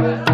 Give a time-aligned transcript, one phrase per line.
[0.00, 0.27] bojo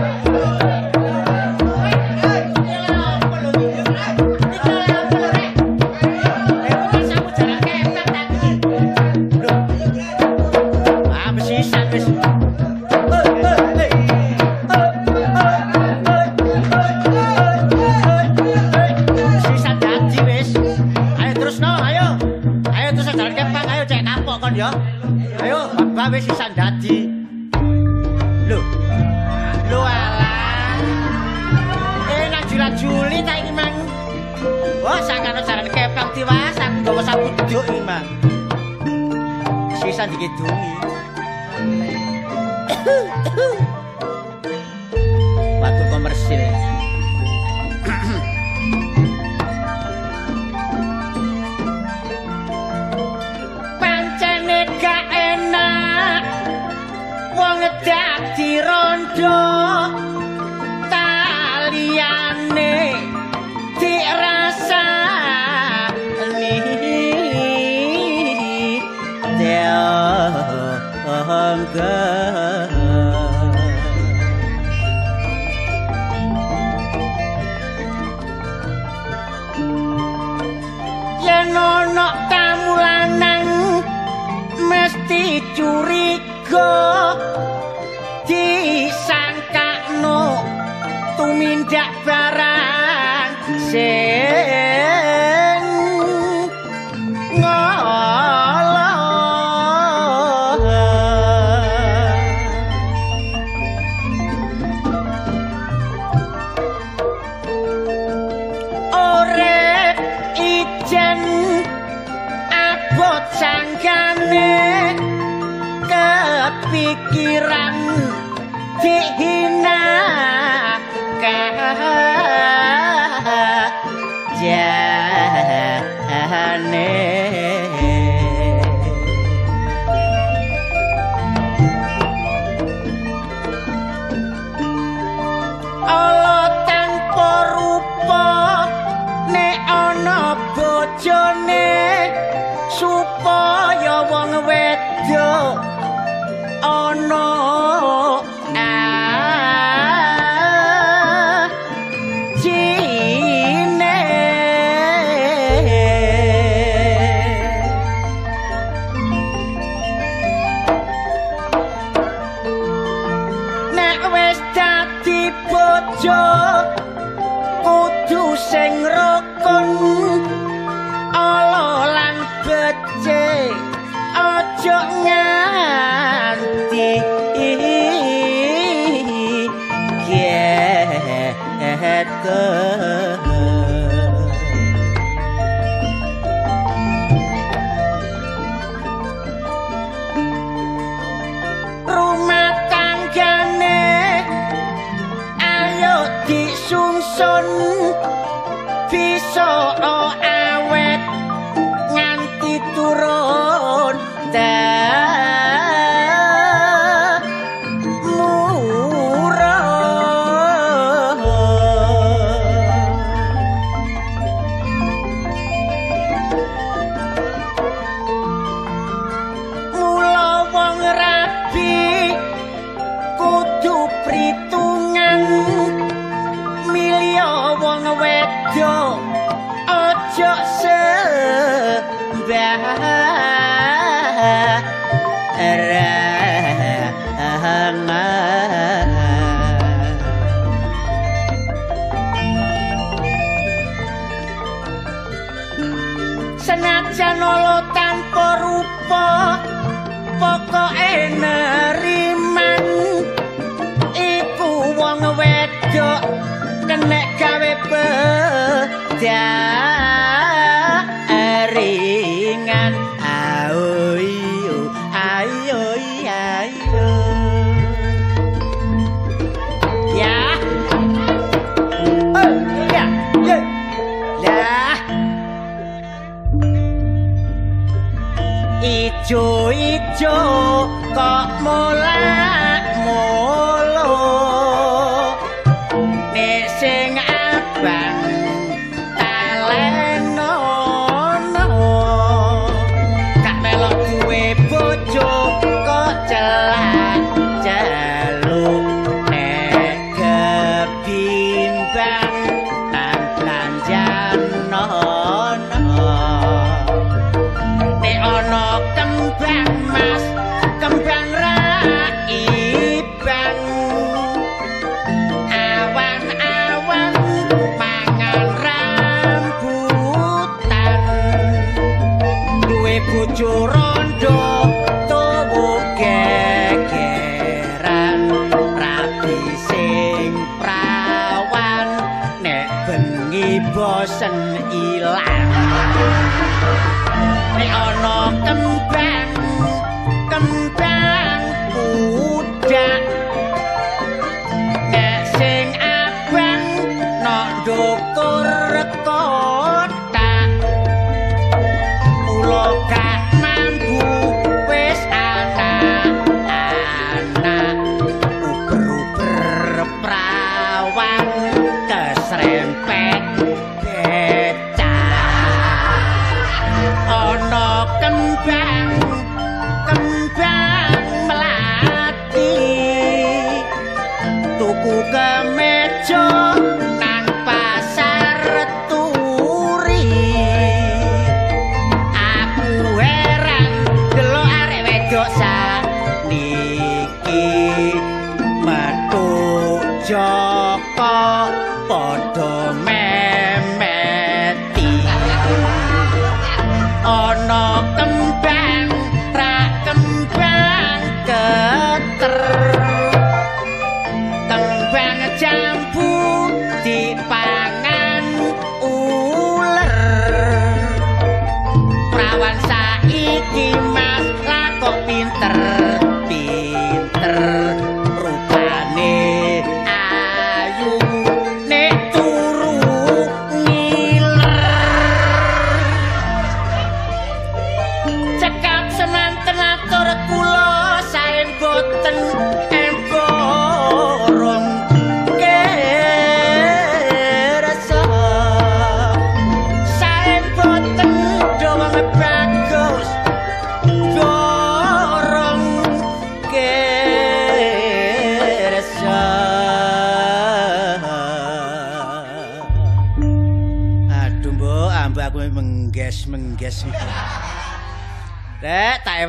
[406.65, 406.97] ti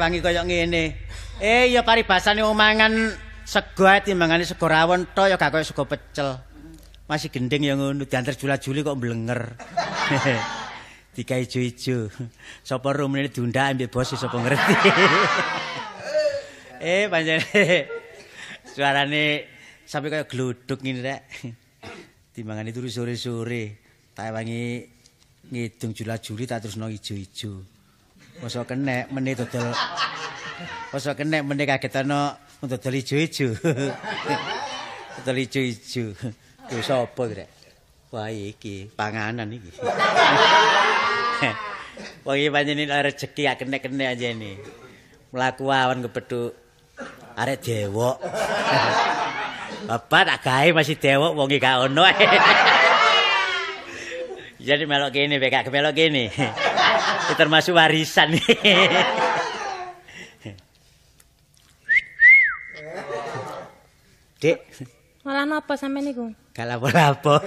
[0.05, 1.01] Ewangi kaya ngene.
[1.41, 3.09] Eh, ya paribasane omangan
[3.41, 6.37] sego ae timbangane sego rawon to ya gak kaya sego pecel.
[7.09, 9.57] Masih gending ya ngono, diantar jula-juli kok mblenger.
[11.17, 12.13] Tiga ijo-ijo.
[12.61, 14.73] Sapa rumene diundak ambek bos sapa ngerti.
[16.85, 17.89] eh, panjane
[18.77, 19.25] suarane
[19.89, 21.21] sampai kaya gluduk ngene rek.
[22.29, 23.81] Timbangane turu sore-sore.
[24.13, 24.85] Tak ewangi
[25.49, 27.74] ngidung jula-juli tak terusno ijo-ijo.
[28.43, 29.71] Masa kenek meneh dodol.
[30.91, 33.55] Masa kenek meneh kaget ana dodol ijo-ijo.
[35.21, 36.15] dodol ijo-ijo.
[36.67, 37.49] Ku sapa rek?
[38.11, 39.71] Wah iki panganan iki.
[42.25, 44.59] Wong iki panjenengan rezeki ya kenek-kenek ini.
[45.31, 46.55] Mlaku awan kepethuk
[47.39, 48.19] arek dewok.
[49.85, 52.03] Bapak tak gawe masih dewok wong iki gak ono.
[54.65, 56.33] Jadi melok kene, bekak melok kene.
[57.25, 58.35] Itu termasuk warisan.
[64.35, 64.57] Dik,
[65.25, 66.29] Malah napa sampean niku?
[66.53, 67.41] gak lapo-lapo.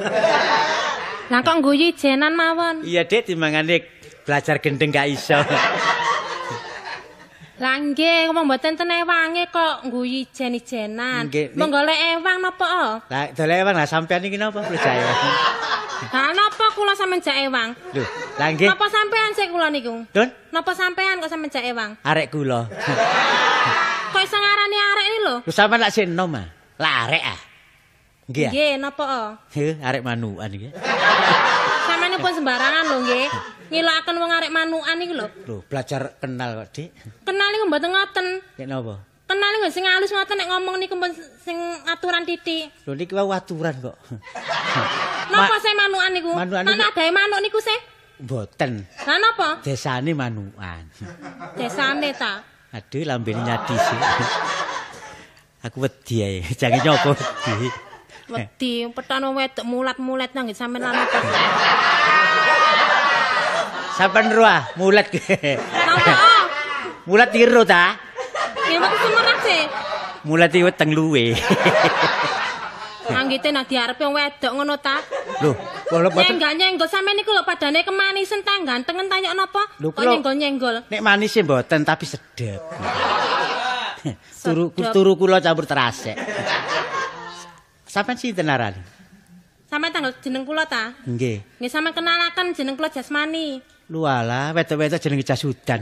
[1.29, 2.83] Lah kok ngguyu jenan mawon.
[2.83, 3.85] Iya, Dik, timbangane
[4.25, 5.39] belajar gendeng gak iso.
[7.59, 11.27] Lah nggih, ngomong mboten ten ewange kok ngguyu jen-jenan.
[11.29, 12.67] Nggih, ni- Mong golek ewang napa?
[12.67, 12.93] oh?
[13.11, 15.07] Lah, dolek lah sampean iki napa percaya?
[15.99, 17.75] Lah napa kula sampean jak ewang?
[17.91, 18.05] Lho,
[18.39, 18.69] lah nggih.
[18.71, 20.07] Napa sampean sik kula niku?
[20.15, 21.99] Dun, Napa sampean kok sampean jak ewang?
[22.01, 22.67] arek kula.
[24.09, 25.35] Kok iso ngarani arek iki lho?
[25.45, 26.49] Lho sampean lak sing enom ah.
[26.81, 27.39] Lah arek ah.
[28.29, 28.47] Nggih.
[28.47, 28.53] ah?
[28.53, 29.05] Nggih, napa?
[29.05, 29.29] oh?
[29.53, 30.69] Heh, arek manukan iki.
[31.89, 33.27] Sampeyan pun sembarangan lho nggih.
[33.69, 35.27] Ngilokaken wong arek manukan iki lho.
[35.45, 36.89] Lho, belajar kenal kok, Dik.
[37.25, 38.27] Kenal niku mboten ngoten.
[38.57, 38.95] Nek napa?
[39.29, 40.97] Kenal niku sing halus ngoten nek ngomong niku
[41.45, 42.73] sing aturan titik.
[42.89, 43.97] Lho niki wae aturan kok.
[45.33, 46.33] Napa saya manukan niku?
[46.33, 47.77] niku- adae manuk niku sih?
[48.25, 48.89] Mboten.
[49.05, 49.61] Lah napa?
[49.61, 50.81] Desane manukan.
[51.61, 52.41] Desane ta.
[52.73, 54.01] Aduh, lambene nyadi sih.
[55.69, 57.69] Aku wedi ae, jange nyoba wedi.
[58.33, 61.05] Wedi petana wedok mulat-mulat nang sampean lan?
[64.01, 65.05] Sampeyan ro ah, mulet.
[65.85, 66.17] Napa?
[67.05, 68.08] mulet tiru ta?
[68.69, 69.63] Ya metu semerah sih.
[70.25, 71.33] Mulet iki weteng luwe.
[73.09, 75.01] Anggite nak diarepe wong wedok ngono ta.
[75.41, 75.57] Lho,
[75.89, 79.65] kula boten Nyenggol-nyenggol sampean niku lho padane kemanisen ta gantengen ta yo napa?
[79.81, 80.77] Kok kula- nyenggol-nyenggol.
[80.93, 82.61] nek manis sih mboten tapi sedep.
[84.45, 86.17] turu turu kula campur terasek.
[87.89, 88.81] Sampeyan sinten arane?
[89.65, 90.93] Sampeyan tanggal jeneng kula ta?
[91.09, 91.41] Nggih.
[91.57, 93.65] Nggih sampean kenalaken jeneng kula Jasmani.
[93.89, 95.81] Lu alah, wedok-wedok jenenge jasudan.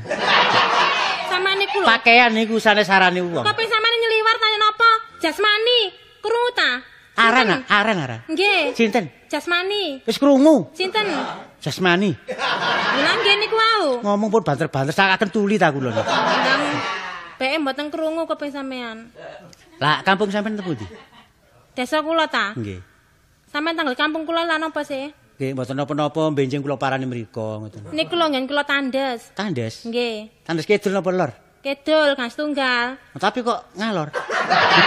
[1.81, 1.87] Lho.
[1.87, 3.45] pakaian niku sanes sarane wong.
[3.45, 4.91] Kok sampeyan nyeliwar tanya napa?
[5.21, 5.81] Jasmani.
[6.21, 6.71] Krungu ta?
[7.17, 8.21] Aran, aran, aran.
[8.29, 8.77] Nggih.
[8.77, 9.09] Sinten?
[9.33, 10.05] Jasmani.
[10.05, 10.69] Wis krungu.
[10.77, 11.09] Sinten?
[11.65, 12.13] Jasmani.
[13.01, 14.05] Lha nggih niku wau.
[14.05, 15.97] Ngomong pun banter-banter sakaken tuli ta kula.
[15.97, 16.63] Ndang
[17.37, 19.13] Bae mboten krungu keping sampean.
[19.81, 20.89] Lah kampung sampean tepu ndi?
[21.77, 22.53] Desa kula ta?
[22.53, 22.81] Nggih.
[23.49, 25.13] Sampeyan tanggal kampung kula lan apa sih?
[25.37, 27.93] Nggih, mboten napa-napa benjing kula parani mriku ngoten.
[27.93, 29.37] Niku lho ngen kula tandes.
[29.37, 29.85] Tandes.
[29.85, 30.45] Nggih.
[30.45, 31.46] Tandes kidul napa lor?
[31.67, 32.95] Kedul gas tunggal.
[33.11, 34.15] Tapi kok ngalor.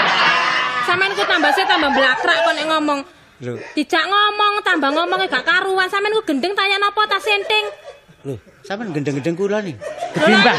[0.87, 2.99] Sampeyan ku tambah sih tambah blakrak kok nek ngomong.
[3.39, 5.91] Lho, Dijak ngomong tambah ngomongnya gak karuan.
[5.91, 7.67] Sampeyan ku gendeng tanya napa ta senting.
[8.19, 9.75] lho, sampean gendeng-gendeng kula nih.
[9.75, 9.83] Lho,
[10.15, 10.57] Kebimbang.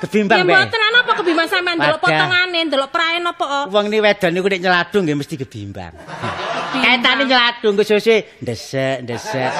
[0.00, 0.56] Kebimbang, Ya Mbak.
[0.60, 3.64] mboten ana apa kebimbang sampean delok potongane, delok prae napa kok.
[3.68, 5.92] Wong ni wedon niku nek nyeladung nggih mesti kebimbang.
[6.74, 9.50] Kaitane nyeladung khususé ndesek, ndesek.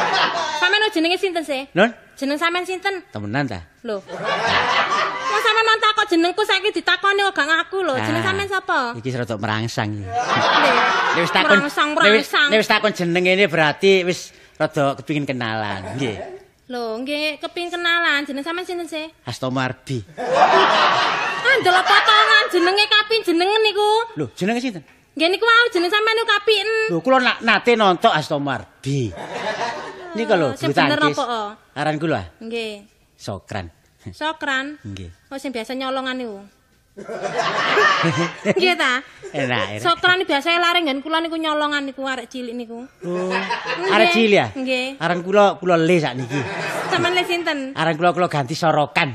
[0.60, 1.64] Sampeyan jenenge sinten sih?
[1.72, 3.00] Nun, Jeneng sampean sinten?
[3.08, 3.60] temenan ta?
[3.80, 4.00] Lho.
[4.00, 7.96] Wong sampean takok jenengku saiki ditakoni kok gak ngaku lho.
[7.96, 8.78] Jeneng Ah, sampean sapa?
[8.92, 10.04] Iki rada merangsang iki.
[10.04, 10.72] Lho.
[11.16, 12.48] Nek wis takon Merangsang, nek wis- merangsang.
[12.52, 14.20] nek wis takon jeneng ini berarti wis
[14.54, 15.96] rada kepingin kenalan.
[15.96, 16.16] Nggih.
[16.68, 18.28] Lho, nggih kepin kenalan.
[18.28, 19.08] Jeneng sampean sinten sih?
[19.24, 20.04] Hasto Marbi.
[21.40, 23.88] Ah, delok potongan jenenge kapin jenengen niku.
[24.14, 24.84] Lho, jenenge sinten?
[25.16, 26.68] Nggih niku mau jeneng sampean niku kapin.
[26.92, 29.08] Lho, kula na- nate nonton Hasto Marbi.
[30.12, 31.16] Niki lho, sing bulu bener tangkis.
[31.16, 31.48] apa, oh?
[31.72, 32.84] Aran kula Nggih.
[33.16, 33.72] Sokran.
[34.12, 34.78] Sokran.
[34.82, 35.10] Nggih.
[35.30, 36.40] Oh sing biasa nyolongan niku.
[38.56, 39.04] Nggih ta?
[39.32, 39.84] Enak.
[39.84, 42.88] Sokran biasa lare nggen kula niku nyolongan niku arek cilik niku.
[43.04, 43.32] Oh,
[43.92, 44.48] arek cilik ya?
[44.52, 44.96] Nggih.
[44.96, 46.40] Aran kula kula le sakniki.
[46.88, 47.58] Sampeyan le sinten?
[47.76, 49.12] Aran kula kula ganti sorokan.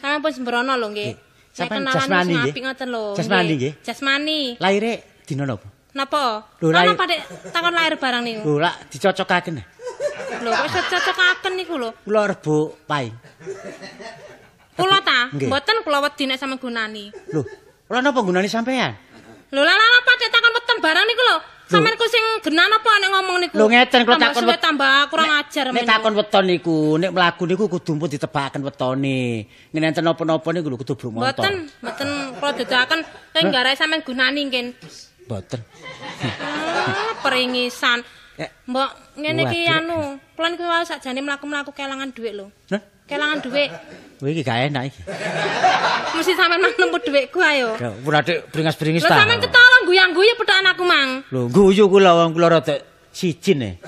[0.00, 1.10] Sampeyan pun sembrono lho nggih.
[1.52, 2.52] Sampeyan kenalan jasmani, nggih?
[2.52, 3.04] apik ngoten lho.
[3.14, 3.72] Jasmani, nggih?
[3.84, 4.40] Jasmani.
[4.58, 4.92] Laire
[5.22, 5.68] dina napa?
[5.92, 6.24] Napa?
[6.58, 7.14] Lho, Ana lahir- pada
[7.52, 8.40] takon lahir barang niku.
[8.42, 9.54] Lho, lak dicocokaken.
[10.42, 11.90] Lho kok iso cocokaken niku lho.
[12.04, 13.14] Kula rebo paing.
[14.72, 15.28] Kula ta?
[15.30, 15.48] Nggih.
[15.48, 17.04] Mboten kula wedi nek sampeyan gunani.
[17.30, 17.42] Lho,
[17.86, 18.92] kula napa gunane sampean?
[19.52, 21.36] Lho lah lah pada takon weten barang niku lho.
[21.68, 23.54] Sampeyan ku sing genan apa nek ngomong niku?
[23.56, 27.64] Lho ngeten kula takon wet- tambah kurang ajar Nek takon weton niku, nek mlaku niku
[27.68, 29.44] kudu pun ditebaken wetone.
[29.72, 31.28] Nek enten napa-napa niku lho kudu bruk montor.
[31.32, 32.08] Mboten, mboten
[32.40, 33.00] kula dedaken
[33.32, 34.66] sing garai sampeyan gunani ngen.
[35.28, 35.60] Mboten.
[36.42, 38.00] Ah, peringisan.
[38.40, 38.88] Eh, Mbok
[39.18, 42.46] ngene iki anu, kula niku wae sakjane mlaku-mlaku kelangan dhuwit lho.
[43.08, 43.70] Kelangan dhuwit.
[44.22, 45.00] kowe iki gak enak iki.
[46.16, 47.74] Mesti sampean mang nemu dhuwitku ayo.
[48.06, 49.18] Ora dik beringas-beringis ta.
[49.18, 51.10] sampean ketara guyang-guyu pedokan aku mang.
[51.34, 52.78] Lho, guyu kula wong kula rada
[53.10, 53.72] sijin e.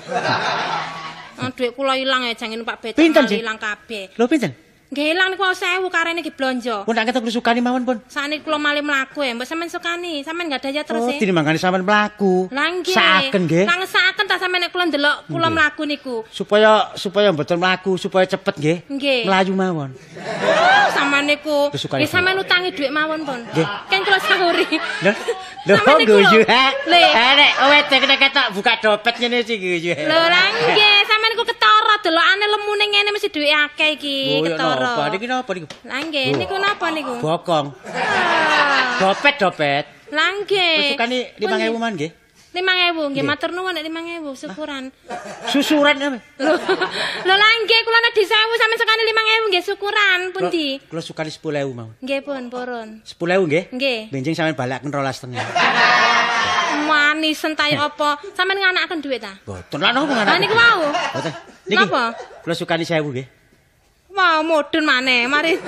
[1.35, 4.15] Oh, dhuwit kula ilang ya jangan Pak Becak ilang kabeh.
[4.15, 4.55] Lho pinten?
[4.95, 6.87] Nggih ilang niku 1000 karene iki blonjo.
[6.87, 7.99] Pun tak ketok sukani mawon pun.
[8.07, 11.19] Sakniki kula malih mlaku ya, mbok sampean sukani, sampean enggak daya terus Oh, ya.
[11.19, 12.47] dinimangani sampean mlaku.
[12.55, 12.95] Lah nggih.
[12.95, 13.67] Saken nggih.
[13.67, 15.57] Lah ngesaken ta sampean nek kula ndelok kula Nggih.
[15.59, 16.17] mlaku niku.
[16.31, 18.79] Supaya supaya mboten mlaku, supaya cepet nggih.
[19.27, 19.91] Melayu mawon.
[19.91, 21.75] Oh, sampean niku.
[21.75, 23.43] Kesukane Nggih sampean utangi dhuwit mawon pun.
[23.91, 24.79] Kan kula sahuri.
[25.03, 25.11] Lho,
[25.75, 26.71] lho niku guyu ha.
[26.87, 29.91] Nek wedok nek ketok buka dompet ngene sih guyu.
[29.91, 31.04] Lho lah nggih, niku ketara
[32.05, 34.93] delokane lemune ngene mesti dhuwit akeh iki, Oh, ketara.
[34.93, 35.03] napa?
[35.09, 35.69] Niki napa niku?
[35.83, 37.15] Lah nggih, niku napa niku?
[37.19, 37.67] Bokong.
[37.89, 39.01] Ah.
[39.01, 39.85] Dompet dompet.
[40.13, 40.77] Lah nggih.
[40.79, 42.13] Wis sukani 5000 man nggih.
[42.55, 44.95] 5000 nggih matur nuwun nek 5000 syukuran.
[45.51, 46.19] Susuran apa?
[46.39, 46.53] Lho
[47.27, 50.69] lho lah nggih kula nek di 1000 sampeyan sekali 5000 nggih syukuran pundi?
[50.87, 51.99] Kula sukani 10000 mawon.
[51.99, 52.89] Nggih pun purun.
[53.03, 53.63] 10000 nggih?
[53.75, 53.99] Nggih.
[54.15, 55.35] Benjing sampean balaken 12,5.
[56.95, 58.09] Manis entai apa?
[58.33, 59.33] Sampeyan nganakaken dhuwit ta?
[59.41, 60.81] Boten lah napa Lah niku wau.
[61.13, 61.33] Boten.
[61.65, 61.79] Niki.
[61.81, 62.03] Napa?
[62.41, 63.27] Kula sukani 1000 nggih.
[64.11, 65.27] Wah, mudun maneh.
[65.27, 65.59] Mari.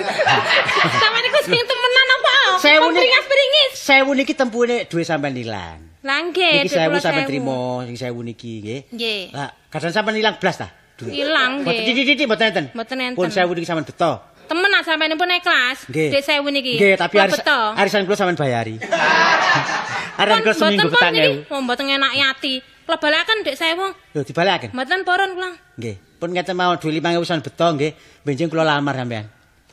[1.01, 2.35] Sampeyan niku sing temenan apa?
[2.57, 3.71] Sewu ni- Beringas-beringis.
[3.75, 5.79] 1000 niki tempune dhuwit sampean ilang.
[5.99, 7.29] Lah nggih, Niki dhuwit 1000 sampean 1000.
[7.29, 8.79] trimo, sing 1000 niki nggih.
[8.89, 9.21] Nggih.
[9.31, 10.67] Lah, kadang sampean ilang blas ta?
[10.97, 11.77] Ilang nggih.
[11.83, 12.65] titik-titik mboten enten.
[12.71, 13.17] Mboten enten.
[13.19, 14.11] Pun 1000 niki sampean beto.
[14.47, 15.83] Temen ah sampeyan pun ikhlas.
[15.91, 16.09] Nggih.
[16.15, 16.73] Dek 1000 niki.
[16.79, 17.59] Nggih, tapi aris, beto.
[17.75, 18.75] arisan kula sampean bayari.
[20.23, 21.27] Arisan kula seminggu mboten niki.
[21.27, 21.35] ewu.
[21.53, 22.53] Oh, mboten enak yati.
[22.87, 24.15] Kula balaken dek 1000.
[24.15, 24.69] Lho dibalaken.
[24.71, 25.51] Mboten purun kula.
[25.75, 25.95] Nggih.
[26.17, 27.91] Pun ngeten mawon dhuwit 5000 sampean beto nggih.
[28.23, 29.25] Benjing kula lamar sampean.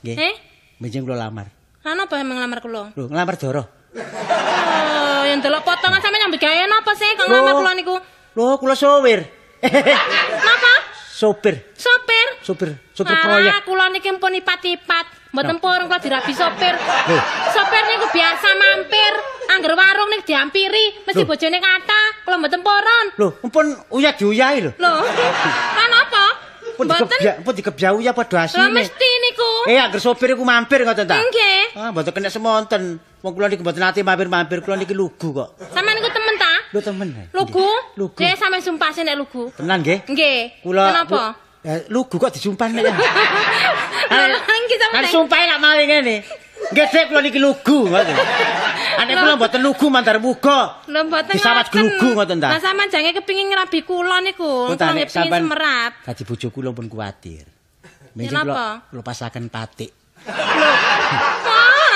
[0.03, 0.17] Nggih.
[0.19, 0.35] Eh?
[0.83, 1.47] Benjing kula lamar.
[1.85, 2.83] Lan apa emang ngelamar kula?
[2.97, 3.63] Lho, ngelamar Doro.
[3.95, 7.95] Oh, yang delok potongan sampeyan nyambut gawe napa sih kok ngelamar kula niku?
[8.35, 9.21] Lho, kula sopir.
[10.45, 10.73] Napa?
[11.15, 12.04] sopir, Sopir.
[12.45, 13.65] Sopir, sopir Ah, proyek.
[13.65, 15.07] kula niki pun ipat-ipat.
[15.33, 16.77] Mboten purun kula dirabi sopir.
[16.77, 17.19] Lho.
[17.51, 19.13] Sopir niku biasa mampir.
[19.49, 21.27] Angger warung niku diampiri, mesti Lho.
[21.27, 22.01] bojone kata.
[22.23, 23.07] Kula mboten purun.
[23.17, 24.71] Lho, mumpun uyah diuyahi lho.
[24.77, 24.95] Lho.
[25.75, 26.25] Lan apa?
[26.75, 27.07] Pun Mboten.
[27.09, 28.67] dikebya, pun dikebyau ya padha Lah asine.
[28.73, 29.51] mesti niku.
[29.67, 31.15] Eh, angger sopir iku mampir ngoten ta?
[31.17, 31.63] Nggih.
[31.75, 32.83] Ah, mboten kena semonten.
[33.21, 35.55] Wong kula niki mboten nate mampir-mampir, kula niki lugu kok.
[35.71, 36.53] Sampeyan niku temen ta?
[36.69, 37.09] Lho temen.
[37.11, 37.27] eh.
[37.31, 37.63] Lugu?
[37.63, 37.95] Nggih.
[37.97, 38.19] Lugu.
[38.21, 39.43] Nek sampeyan sumpah sih nek lugu.
[39.51, 39.99] Tenan nggih?
[40.05, 40.39] Nggih.
[40.61, 41.23] Kula Kenapa?
[41.65, 42.85] Eh, lugu kok disumpah nek.
[42.85, 42.93] ya?
[44.93, 46.17] Kan sumpah lak maling ngene.
[46.73, 48.17] Nggih Dek kula niki lugu ngoten.
[49.01, 50.85] Anek kula mboten lugu mandar muga.
[50.85, 52.53] Lho mboten Disawat glugu ngoten ta.
[52.53, 54.77] Lah sampean jange kepingin ngrabi kula niku.
[54.77, 55.93] Kula nek nggih pengin sampean semerap.
[56.05, 57.49] Dadi bojo kula pun kuwatir.
[58.13, 59.91] Mengki Ya, kula kula pasaken patik.
[60.29, 60.73] Lho.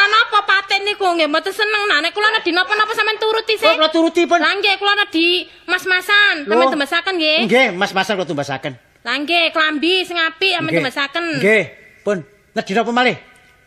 [0.08, 3.68] Napa niku nggih mboten seneng nah nek kula nedhi napa-napa sampean turuti sih.
[3.68, 4.40] kula turuti pun.
[4.40, 7.38] Lah nggih kula nedhi mas-masan, sampean tembasaken nggih.
[7.44, 8.87] Nggih, Mas-masan kula tumbasaken.
[9.08, 10.84] Lah nggih klambi sing apik Nggih.
[10.84, 11.24] tembasaken.
[11.40, 11.62] Nggih,
[12.04, 12.20] pun.
[12.52, 13.16] Nedhi napa malih?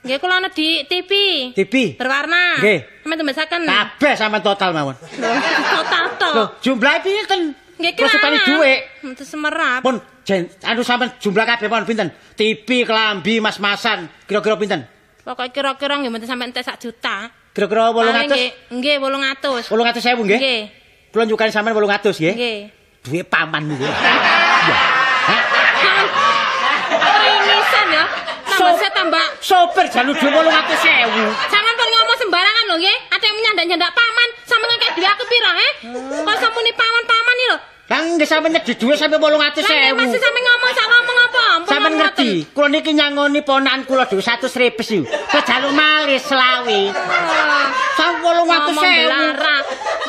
[0.06, 1.12] Nggih kula nedhi TV.
[1.58, 1.98] TV.
[1.98, 2.62] Berwarna.
[2.62, 3.02] Nggih.
[3.02, 3.62] Sampean tembasaken.
[3.66, 4.94] Kabeh sampean total mawon.
[5.02, 6.30] Total to.
[6.30, 7.58] Loh, jumlahe pinten?
[7.58, 8.46] Nggih Kula supani kelangan.
[8.54, 8.80] dhuwit.
[9.02, 9.80] Mboten semerap.
[9.82, 12.14] Pun jen anu sampean jumlah kabeh pun pinten?
[12.38, 14.86] TV, kelambi, mas-masan, kira-kira pinten?
[15.26, 17.34] Pokoke kira-kira nggih mboten sampean entek sak juta.
[17.50, 18.30] Kira-kira Paling 800.
[18.30, 19.74] Nggih, nggih 800.
[19.74, 20.38] 800.000 nggih?
[20.38, 20.62] Nggih.
[21.10, 22.34] Kula nyukani sampean 800 nggih.
[22.38, 22.58] Nggih.
[23.02, 23.90] Duwe paman niku.
[25.22, 25.42] Iya.
[25.82, 26.04] Hah?
[27.22, 28.04] Ringisan ya.
[28.44, 29.26] Tambah So- saya tambah.
[29.40, 31.30] Sopir jalur duwe 800.000.
[31.48, 32.98] Sampeyan kok ngomong sembarangan lho nggih.
[33.10, 34.30] Ate menyandak-nyandak paman.
[34.44, 35.70] Sampeyan ngekek dhewe aku pira, he?
[36.22, 37.58] Kok samuni paman-paman iki lho.
[37.92, 40.00] Lah nggih sampean nyedhi duwe sampe Lah nggih 800.000.
[40.00, 41.44] masih sampe ngomong sak ngomong apa?
[41.62, 41.98] Sampeyan ngoten.
[42.00, 45.02] ngerti, kula niki nyangoni ponakan kula dhewe 100 repes iki.
[45.04, 46.80] Kok jaluk malih selawe.
[46.94, 49.06] Ah, Sampe Ngomong 800.000.
[49.06, 49.58] belara.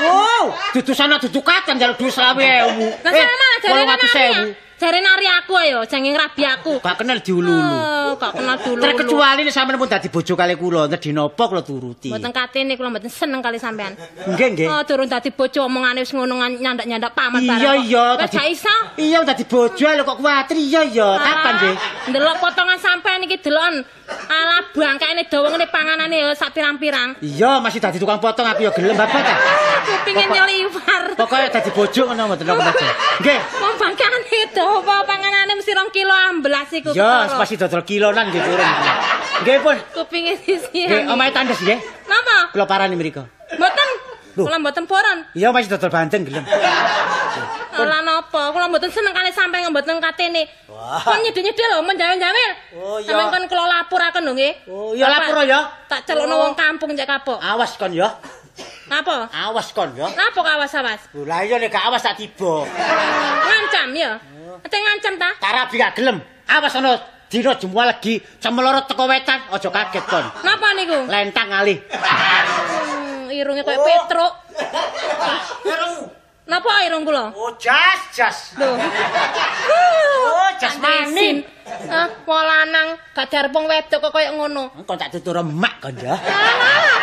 [0.02, 2.87] Wow, dudu sana dudu katan jaluk duwe selawe ewu.
[3.00, 4.07] Lah sampe malah jare nari.
[4.07, 4.71] 800.000.
[4.82, 6.82] Jare nari aku ayo, jange ngrabi aku.
[6.82, 7.54] Gak kenal diululu.
[7.54, 8.82] Oh, gak kenal dulu.
[8.82, 12.10] Terkecuali nek sampean pun dadi bojo kali kula, nedhi napa kula turuti.
[12.10, 13.94] Mboten katene kula mboten seneng kali sampean.
[14.26, 14.66] Nggih, nggih.
[14.66, 17.62] Oh, durung dadi bojo omongane wis ngono nyandak-nyandak paman barang.
[17.62, 17.86] Iya, kok.
[17.86, 18.76] iya, Wis gak iso.
[18.98, 20.57] Iya dadi bojo lho kok kuwatir.
[20.59, 21.09] Iya, iya.
[21.14, 21.74] Kapan, nggih?
[22.11, 23.87] Ndelok potongan sampean iki deloken
[24.33, 27.21] ala bangkaine dawa ngene panganane ya sak pirang-pirang.
[27.21, 29.35] Iya, masih dadi tukang potong aku ya gelem bapak ta.
[29.88, 31.03] Kupingin nyeliwar.
[31.21, 32.88] Pokoknya dadi bojo ngono mboten apa-apa.
[33.21, 33.40] Nggih.
[33.61, 34.18] Wong bangkane
[34.57, 36.90] dawa panganane mesti rong kilo amblas iku.
[36.97, 37.37] Ketara.
[37.37, 38.73] pasti dodol kilonan nggih turun.
[39.42, 39.77] Nggih, Pun.
[39.97, 41.11] kupingin Nggih, sisian.
[41.11, 41.79] omahe tandes nggih.
[42.09, 42.53] Napa?
[42.55, 43.25] Kula parani mriku.
[43.59, 44.12] Mboten.
[44.33, 45.18] Kula mboten poron.
[45.37, 46.45] Iya, masih dodol bandeng gelem.
[47.83, 50.45] Ora napa, kula mboten seneng kali sampean mboten katene.
[51.05, 52.53] Kon nyedhe-nyedhe lho, menjawel-jawel.
[52.77, 53.12] Oh, iya.
[53.12, 54.53] Sampeyan kon kula lapuraken lho nggih.
[54.68, 55.61] Oh, iya lapor ya.
[55.88, 56.40] Tak celukno Oh.
[56.49, 57.38] wong kampung cek kapok.
[57.40, 58.09] Awas kon ya.
[58.88, 59.29] Napa?
[59.33, 60.09] Awas kon ya.
[60.12, 61.01] Napa kawas-awas?
[61.16, 62.64] Lho, Lah iya nek gak awas tak tiba.
[63.49, 64.16] Ngancam ya.
[64.61, 65.31] Ate ngancam ta?
[65.40, 66.21] Tarabi gak gelem.
[66.49, 67.01] Awas ana
[67.33, 70.25] dina jemua legi cemeloro teko wetan, aja kaget kon.
[70.45, 71.09] Napa niku?
[71.09, 71.81] Lentang ngalih.
[73.33, 74.35] Irunge koyo Petruk.
[76.42, 77.31] Napa irung kula?
[77.33, 78.38] Oh, jas, jas.
[78.59, 78.75] Lho.
[78.75, 81.47] Oh, jas maning.
[81.87, 84.75] Ah, wong lanang gak diarepung wedok kok koyo ngono.
[84.85, 86.18] Kon tak tutur emak kon ya.
[86.18, 86.99] Ah,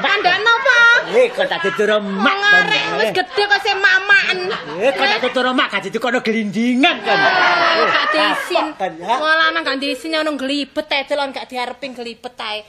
[0.00, 0.78] Kandhane napa?
[1.12, 2.62] Eh, kon tak tutur emak Wong kon.
[2.62, 4.38] arek wis gedhe kok sing mamaken.
[4.80, 7.18] Eh, kon tak tutur emak gak ditukono gelindingan kon.
[7.18, 8.66] Oh, gak diisin.
[9.02, 12.62] Wong lanang gak diisin ono glibet ae celon gak diarepin glibet ae.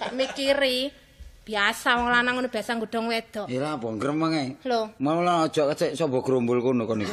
[0.00, 1.03] Gak mikiri.
[1.44, 3.46] Biasa wong lanang ngono biasa nggodhong wedok.
[3.52, 4.46] Ya apa gremeng ae.
[4.64, 7.12] Lho, Malah aja kecek sapa grombol kono kon iki.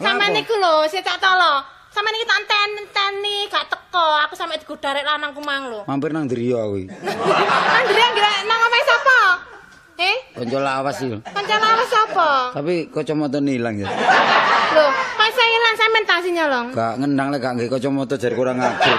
[0.00, 0.56] sampean niku.
[0.56, 1.60] Lho, sik tak tolo.
[1.92, 2.48] Sampean iki tak
[2.96, 4.24] teni gak teko.
[4.24, 5.84] Aku sampe digodarek lanang kumang lho.
[5.84, 6.88] Mampir nang Dria kuwi.
[7.76, 9.18] Andre ngira nang omahe sapa?
[10.00, 10.16] Eh?
[10.32, 11.18] Kanca lawas iki.
[11.28, 12.28] Kanca lawas sapa?
[12.56, 13.88] Tapi kacamata ilang ya.
[14.72, 14.86] Lho,
[16.08, 16.66] tas nyolong?
[16.72, 18.96] Gak ngendang lek gak nggae kacamata jar kurang ajar.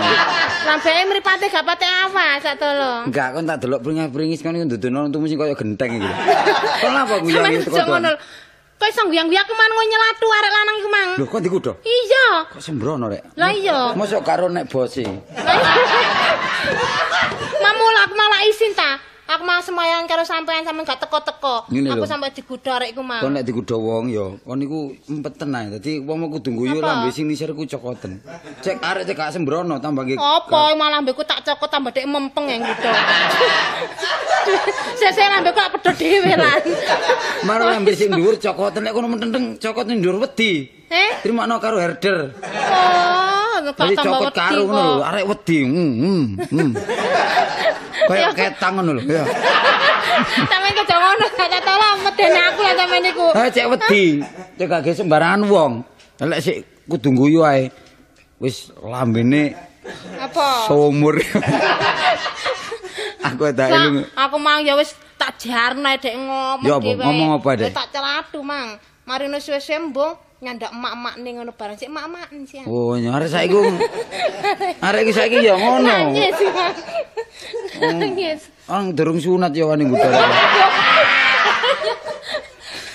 [0.65, 3.09] Lambene mripate gak pate awas sak tolong.
[3.09, 6.11] Enggak kon tak delok pringis-pringis kon iku ndudono untu mesti kaya genteng iki.
[6.79, 8.07] Kon apa guyu Sampeyan iki teko kon?
[8.79, 11.09] Kok iso guyang-guyang aku man nyelatu arek lanang iku mang.
[11.19, 11.71] Lho kok dikudo?
[11.83, 12.47] Iya.
[12.47, 13.35] Kok sembrono rek?
[13.35, 13.91] Lah iya.
[13.91, 15.03] Mosok karo nek bosi.
[17.63, 18.95] Mamula aku malah isin ta.
[19.29, 21.69] Aku malah sembahyang karo sampean sampean gak teko-teko.
[21.69, 23.21] Aku sampe digodho arek iku mang.
[23.21, 25.77] Kon nek dikudo wong ya, kon niku empeten ae.
[25.77, 28.25] Dadi wong mau kudu guyu lambe sing nisir ku cokoten.
[28.65, 30.17] Cek arek cek gak sembrono tambah nggih.
[30.17, 32.89] Apa malah mbeku tak cokot tambah dek mempeng yang gitu.
[34.97, 36.61] Sesek lambe kok pedhot dhewe lan.
[37.47, 40.73] Marang lambe sing dhuwur cokoten nek kono menteng cokot ning dhuwur wedi.
[40.89, 41.21] Eh?
[41.21, 42.33] Terima karo herder.
[42.41, 45.57] Oh, kok Jadi tambah wedi karo ngono lho, arek wedi.
[45.65, 46.71] Hmm, hmm, hmm.
[48.09, 49.23] Kayak ketang ngono lho, ya.
[50.49, 53.27] Sampeyan kok ngono gak tolong medeni aku lah sampeyan niku.
[53.31, 54.03] Ha cek wedi.
[54.59, 55.71] Cek gak sembarangan wong.
[56.19, 56.57] Lek sik
[56.89, 57.71] kudu guyu ae.
[58.39, 59.55] Wis lambene
[60.19, 60.67] Apa?
[60.67, 61.19] seumur.
[63.19, 64.07] Aku tak eling.
[64.15, 67.03] aku mang ya wis tak jarno dek ngomong Ya dhewe.
[67.03, 67.67] Ngomong apa, Dek?
[67.67, 68.79] Ya Tak celatu mang.
[69.03, 72.63] Mari wis wis sembuh nyandak emak-emak ning ngono barang sik emak-emak sih.
[72.63, 73.59] Oh, arek saiki
[74.79, 76.15] arek iki saiki ya ngono.
[76.15, 76.35] Nangis.
[77.79, 78.39] Nangis.
[78.71, 80.15] Orang durung sunat ya wani ngudar.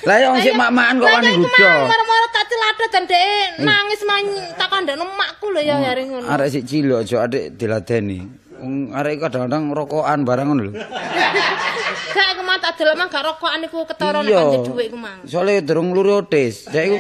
[0.05, 1.69] Lah ya wong sik mak-makan kok wani ngudar.
[1.85, 4.27] mang maro-maro tak celatu dan dek nangis main
[4.57, 6.25] tak kandakno makku lho ya hari ngono.
[6.25, 8.44] Arek sik cilik aja adik diladeni.
[8.91, 10.73] Arek kadang-kadang rokokan barang ngono lho.
[12.15, 14.39] Gak aku mah tak delok mah gak rokokan iku ketara nek Iya.
[14.41, 15.19] kanthi dhuwit ku mang.
[15.25, 16.67] Soale durung luru otis.
[16.67, 16.97] Dek iku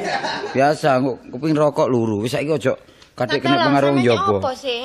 [0.50, 2.22] biasa kok kepengin rokok luru.
[2.22, 2.74] Wis saiki aja
[3.14, 4.50] kadek kena pengaruh wong Apa njaba.
[4.54, 4.82] sih?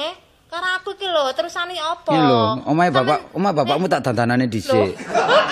[0.50, 2.10] Karo aku iki lho, terusane apa?
[2.10, 4.74] Iki lho, omahe bapak, omah bapakmu tak dandanane dhisik.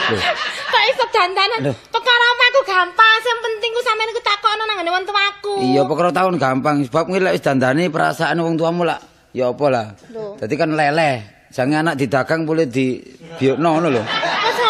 [0.10, 0.18] Lho.
[0.66, 1.70] Kok iso dandanan?
[1.70, 5.56] Perkara omahku gampang, sing penting ku sampean iku takokno nang ngene wong tuaku.
[5.62, 6.82] Iya, perkara tahun gampang.
[6.82, 8.98] Sebab ngelak wis dandani perasaan wong tuamu lah.
[9.38, 9.86] Ya apa lah.
[10.42, 11.16] Dadi kan leleh.
[11.54, 12.98] Jangan anak didagang boleh di
[13.38, 14.02] biokno ngono lho.
[14.02, 14.66] Masa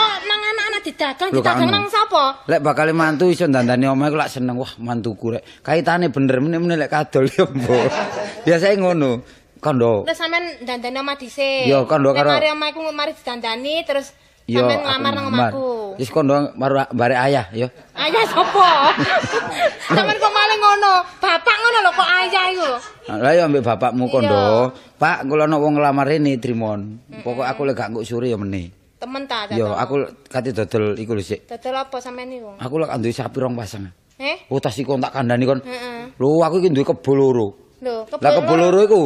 [0.84, 2.47] didagang, didagang nang sapa?
[2.47, 4.56] Lek bakal mantu iso dandani omahe ku lak seneng.
[4.60, 5.43] Wah, mantuku rek.
[5.63, 7.88] Kaitane bener meneh-meneh lek kadol ya, Mbok.
[8.45, 9.12] Biasane ngono.
[9.58, 10.06] Kondo.
[10.06, 11.65] Terus sampean dandani omah dhisik.
[11.65, 14.13] Iya, kondo karo- mari omahku mari didandani terus
[14.48, 16.00] Yo, ngelamar nang omahku.
[16.00, 16.56] Wis kondo
[16.96, 17.68] bare ayah, yo.
[17.92, 18.96] Ayah sapa?
[19.92, 20.94] sampean kok malah ngono?
[21.20, 22.70] Bapak ngono lho kok ayah iku.
[23.12, 24.72] Lah yo ambek bapakmu kondo.
[24.96, 26.96] Pak, kula ana wong ngelamar rene Trimon.
[27.28, 28.72] Pokok aku lek gak nguk sore ya meneh.
[28.98, 31.44] Temen ta Yo, aku kate dodol iku lho sik.
[31.52, 32.56] Dodol apa sampean niku?
[32.56, 33.92] Aku lek duwe sapi rong pasang.
[34.16, 34.48] Eh?
[34.48, 35.60] Oh, tas iku tak kandhani kon.
[35.60, 36.16] Heeh.
[36.16, 37.48] Lho, aku iki duwe kebo loro.
[37.84, 39.02] Lho, kebo loro iku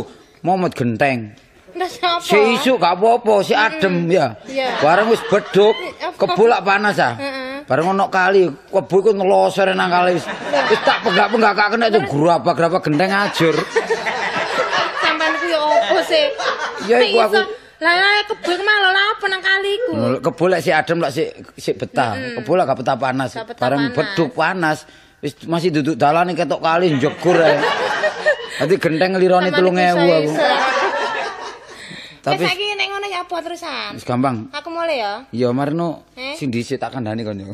[0.45, 1.33] momet genteng.
[2.21, 4.35] Si isuk gak apa-apa, si adem ya.
[4.43, 4.77] Iya.
[4.77, 6.15] Bareng wis beduk, Apa?
[6.19, 7.15] kebo lak panas ah.
[7.15, 7.63] Heeh.
[7.63, 10.25] Bareng ono kali, kebo iku nelosor nang kali wis.
[10.67, 13.55] Wis tak penggak-penggak gak kena itu gerabak-gerabak genteng ajur.
[14.99, 16.25] Sampean ku yo opo sih?
[16.85, 19.91] Ya, iku aku- Lah lah kebul ku malah apa nang kaliku?
[20.21, 22.13] Kebo lek si adem lak si si betah.
[22.35, 23.33] Kebo lak gak betah panas.
[23.33, 23.95] Gak betah Bareng panas.
[23.95, 24.77] beduk panas.
[25.17, 27.57] Wis masih duduk dalan ketok kali njegur ae.
[28.61, 29.57] Dadi genteng ngelirone 3000
[29.97, 30.31] aku.
[32.21, 33.91] Tapi Tapi saiki nek ngono ya apa terusan?
[33.91, 34.45] wis gampang.
[34.51, 35.25] Aku mulai ya.
[35.31, 36.37] Ya marino Eh?
[36.37, 37.49] sing dhisik tak kandhani kon yo.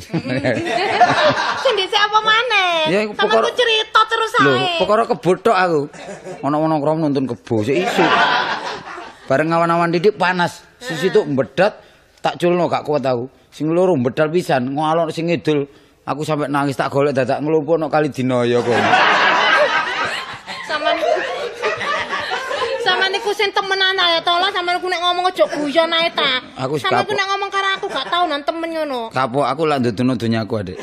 [1.63, 2.71] Sing dhisik apa maneh?
[2.87, 4.75] Ya, iku pokok- ku cerita terus Lho, ae.
[4.77, 5.81] perkara kebo tok aku.
[6.41, 8.03] Ono-ono krom nonton kebo sik isu.
[9.25, 10.67] Bareng awan-awan didik panas.
[10.77, 11.79] Sisi itu mbedat
[12.19, 13.31] tak culno gak kuat aku.
[13.47, 15.63] Sing loro mbedal pisan, ngalon sing ngidul.
[16.03, 18.75] Aku sampe nangis tak golek dadak nglumpuh no kali dinoyo kok.
[20.65, 20.95] Sampeyan
[22.79, 26.41] Sampeyan niku sing temenan ae tolong sampeyan ku nek ngomong aja guyon ae ta.
[26.65, 29.13] Aku Sampeyan ku nek ngomong karo aku gak tau nang temen ngono.
[29.13, 30.77] Kapok aku lak nduduno donyaku, Adik.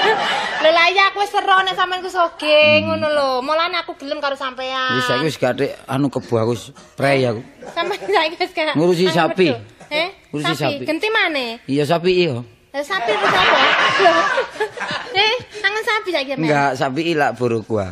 [0.62, 3.28] Lho lah ya aku wis sero nek sampeyan ku soge ngono lho.
[3.40, 5.00] Mulane aku gelem karo sampeyan.
[5.00, 6.52] Wis saiki wis gathik anu kebo aku
[7.00, 7.40] prei aku.
[7.72, 9.48] Sampeyan saiki wis gak Ngurusi sapi.
[9.88, 10.08] Eh?
[10.36, 10.84] Ngurusi sapi.
[10.84, 11.64] Genti maneh.
[11.64, 12.36] Iya sapi iya.
[12.76, 13.28] Lah sapi apa.
[15.16, 16.44] Eh, tangan sapi saiki men.
[16.44, 17.88] Enggak, sapi ilak buru gua.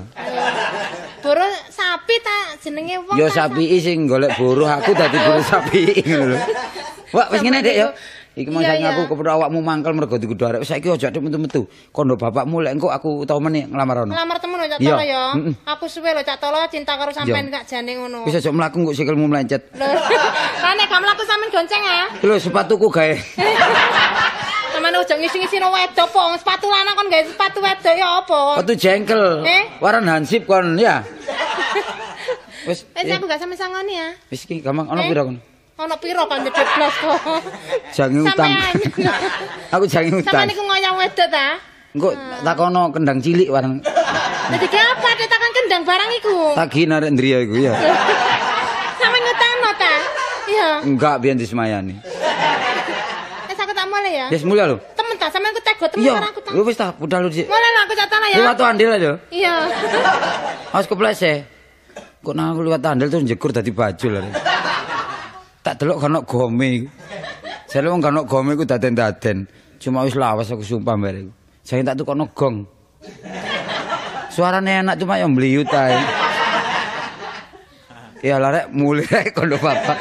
[1.24, 3.16] Boro sapi ta jenenge wong.
[3.16, 6.38] Yo sapi sing golek buruh aku dadi buruh sapi ngono lho.
[7.16, 7.88] Wah, wis ngene Dik yo.
[8.34, 8.90] Iki mau iya.
[8.90, 10.66] aku kepethuk awakmu mangkel mergo dikudu arek.
[10.66, 11.70] Saiki aja metu-metu.
[11.94, 14.10] Kondo bapakmu lek engko aku tau meneh nglamar ono.
[14.10, 14.82] Lamar temen lho Cak.
[14.82, 15.22] Tolo ya.
[15.70, 18.26] Aku suwe lho Cak Tolo cinta karo sampean gak jane ngono.
[18.26, 19.70] Wis aja mlaku engko sikilmu melencet.
[19.78, 19.86] Lho.
[20.66, 22.06] Lah nek gak mlaku sampean gonceng ah.
[22.26, 23.14] Lho sepatuku gawe.
[24.74, 26.34] Sampeyan ojo ngisi-ngisi no wedok po.
[26.34, 28.58] Sepatu lanang kon gawe sepatu wedok ya apa?
[28.58, 29.22] Sepatu jengkel.
[29.46, 29.62] Eh?
[29.78, 31.06] Waran hansip kon ya.
[32.66, 34.08] Wis Wis aku gak sampe sangoni ya.
[34.26, 35.06] wis iki gampang ono Eh?
[35.06, 35.36] pira kon?
[35.74, 37.18] Piro kan gede blas kok.
[37.90, 38.46] Jange utang.
[39.74, 40.30] Aku jange utang.
[40.46, 41.58] Sampeyan iku ngoyang wedok ta?
[41.90, 42.08] Engko
[42.46, 43.82] takono kendang cilik warang.
[44.54, 46.34] Dadi apa ditakan kendang barang iku?
[46.54, 47.74] Tagi narek ndriya iku ya.
[49.02, 49.94] Sampe ngutangno ta?
[50.46, 50.68] Iya.
[50.86, 51.98] Enggak biyen disemayani.
[53.50, 54.26] Wis aku tak mulai ya.
[54.30, 54.78] Yes mulia lho.
[54.94, 56.14] Temen ta sampean ku tego temen Iya.
[56.22, 56.50] karo aku ta.
[56.54, 57.50] Lu wis ta budal lu sik.
[57.50, 58.36] Mulai aku Cak Tolo ya.
[58.38, 59.10] Liwat andil aja.
[59.34, 59.54] Iya.
[60.70, 61.32] Awas keplese.
[62.22, 64.22] Kok nang aku liwat andil terus jegur dadi bajul.
[64.22, 64.53] are.
[65.64, 66.92] Tak delok kan gome.
[67.72, 69.48] Jare wong kan gome iku daden-daden.
[69.80, 71.32] Cuma wis lawas aku sumpah bare iku.
[71.64, 72.68] Saya tak tukono gong.
[74.28, 75.96] Suarane enak cuma yang meliut ae.
[78.20, 79.96] Ya larek mulai rek kondo bapak.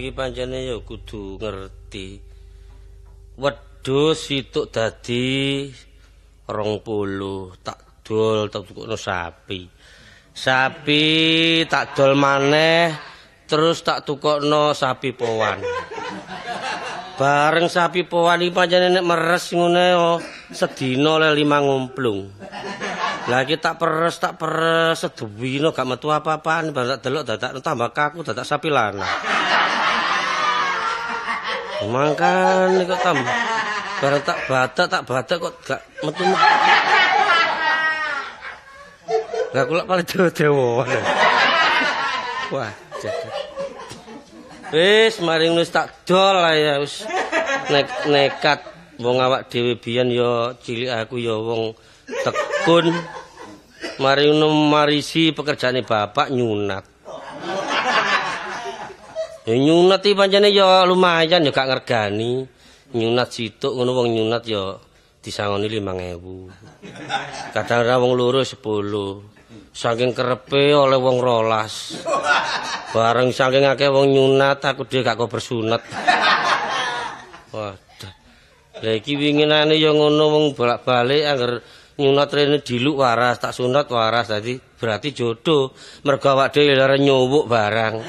[0.00, 2.16] Iki pancene ya kudu ngerti.
[3.36, 5.68] Wedhus situk dadi
[6.48, 9.68] 20 tak dol tak tukokno sapi.
[10.32, 11.04] Sapi
[11.68, 12.96] tak dol maneh
[13.44, 15.60] terus tak tukokno sapi powan.
[17.20, 20.08] Bareng sapi powan iki pancene nek meres ngene yo
[20.56, 22.32] sedina le lima ngumplung.
[23.28, 27.92] Lah iki tak peres tak peres seduwino gak metu apa-apaan bareng tak delok dadak tambah
[27.92, 29.04] kaku dadak sapi lanang.
[31.88, 33.36] Mangkan kok tambah
[34.00, 36.24] bareng tak badak tak badak kok gak metu.
[39.50, 40.84] Lah kula paling dewa
[42.50, 43.34] Wah, jagat.
[44.74, 47.06] Wis mari wis tak dol ya wis
[47.70, 48.60] nek nekat
[48.98, 51.78] wong awak dhewe biyen ya cilik aku ya wong
[52.26, 52.90] tekun
[54.02, 54.28] mari
[54.70, 56.89] marisi pekerjaane bapak nyunat
[59.46, 62.44] ya nyunat iki pancene ya lumayan ya gak ngergani.
[62.90, 64.74] Nyunat situk ngono wong nyunat ya
[65.22, 68.56] disangoni 5000 kadang ora wong loro 10
[69.70, 72.02] saking kerepe oleh wong rolas.
[72.90, 75.82] Bareng saking akeh wong nyunat aku dhewe gak kok bersunat
[77.50, 78.12] waduh
[78.80, 81.52] lha iki winginane ya ngono wong bolak-balik angger
[82.00, 85.76] nyunat rene diluk waras tak sunat waras dadi berarti jodoh
[86.08, 88.00] mergo awak dhewe nyuwuk barang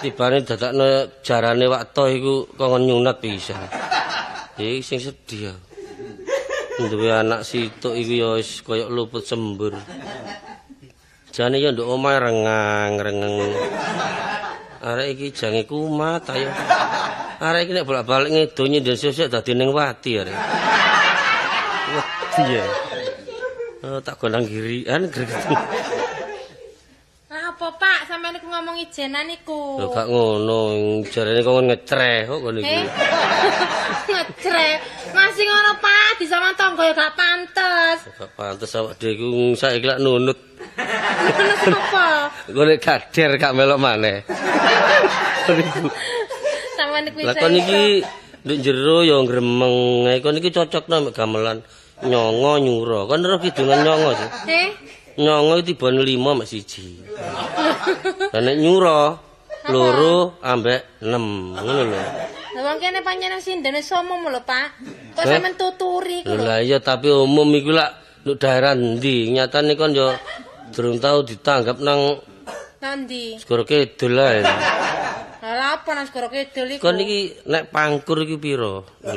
[0.00, 3.60] tibane dadakno jarane waktu iku kongkon nyunat pisan
[4.56, 5.52] iki sing sedih
[6.82, 9.76] duwe anak situk iku ya wis kaya luput sembur
[11.32, 13.56] Jane ya nduk omahe rengang-rengeng.
[14.84, 16.52] Arek iki jange kumat ayo.
[17.40, 20.36] Arek iki nek bolak-balik ngedo nyindir sesuk dadi ning wati arek.
[21.96, 22.08] Wah,
[22.44, 22.91] iya.
[23.82, 25.42] Oh, tak gondang girian greget.
[27.32, 29.82] Apa Pak, sampeyan iku ngomong ijenan iku?
[29.82, 30.60] Lho gak ngono,
[31.10, 32.78] jarene kok ngecreh kok ngono iki.
[32.78, 32.86] Eh,
[34.14, 34.68] ngecre.
[35.10, 37.98] Masih ngono Pak, di sama tangga ya gak pantes.
[38.14, 40.38] Gak pantes awak dhewe iku saiki lak nunut.
[40.78, 42.06] Ngono apa?
[42.54, 44.22] Kok nek gader gak melok maneh.
[46.78, 48.06] Sampeyan iku Lah kon iki
[48.46, 50.06] nduk jero ya gremeng.
[50.22, 51.58] Kon iki cocokno mek gamelan
[52.06, 53.06] nyongo nyuro.
[53.08, 54.28] Kon ora kidungan nyongo sih.
[54.50, 54.68] Eh,
[55.12, 57.04] Nyongo tibane 5 mek siji.
[58.32, 59.00] Lah nek nyuro
[59.68, 61.12] loro ambek 6
[61.60, 62.02] ngono lho.
[62.52, 64.68] lha wong kene pancen sindene somom lho Pak.
[65.16, 67.90] Kok sampeyan tuturi iku Lho lah iya tapi umum iku lak
[68.24, 69.28] nduk daerah ndi?
[69.36, 70.16] Nyatane kon yo
[70.72, 72.16] durung tau ditanggap nang
[72.82, 73.38] Nandi?
[73.38, 74.42] Segoro Kidul ae.
[75.42, 76.86] Lah apa nang segoro kidul iku?
[76.86, 78.86] Kon iki nek pangkur iki pira?
[79.02, 79.10] 6.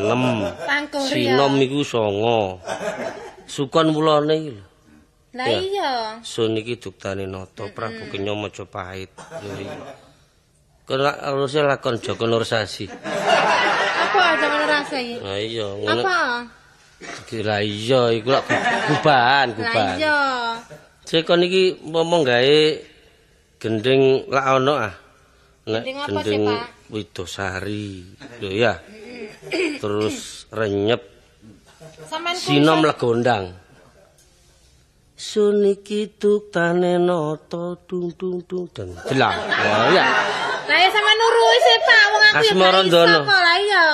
[0.66, 1.38] Pangkur ya.
[1.38, 3.46] Sinom iku 9.
[3.46, 4.66] Sukon mulane iki lho.
[5.38, 5.58] Lah Ya.
[5.62, 5.92] iya.
[6.26, 9.14] Sun iki duktane nata Prabu Kenya Majapahit.
[10.90, 12.90] Kon harusnya lakon Joko Nursasi.
[12.90, 15.16] Apa aja ngono rasa iki?
[15.22, 16.02] Nah iya, ngono.
[16.02, 16.18] Apa?
[17.46, 18.44] Lah iya iku lak
[18.90, 19.98] gubahan, Lah gubahan.
[20.02, 20.20] iya.
[21.06, 22.62] Cek kon iki momong gawe
[23.62, 24.94] gending lak ono ah.
[25.66, 26.94] Gending sih, Pak?
[26.94, 28.06] Widosari.
[28.38, 28.78] Lho ya.
[29.82, 31.02] Terus renyep
[32.38, 33.58] sinom legondang.
[35.18, 39.34] Sun iki duktane nata dung dung dung dan jelang.
[39.90, 40.06] Ya.
[40.66, 43.20] Lah ya sampeyan nurui sih Pak, wong aku ya Asmara iso Ndono.
[43.24, 43.32] kok.
[43.32, 43.86] Lah iya.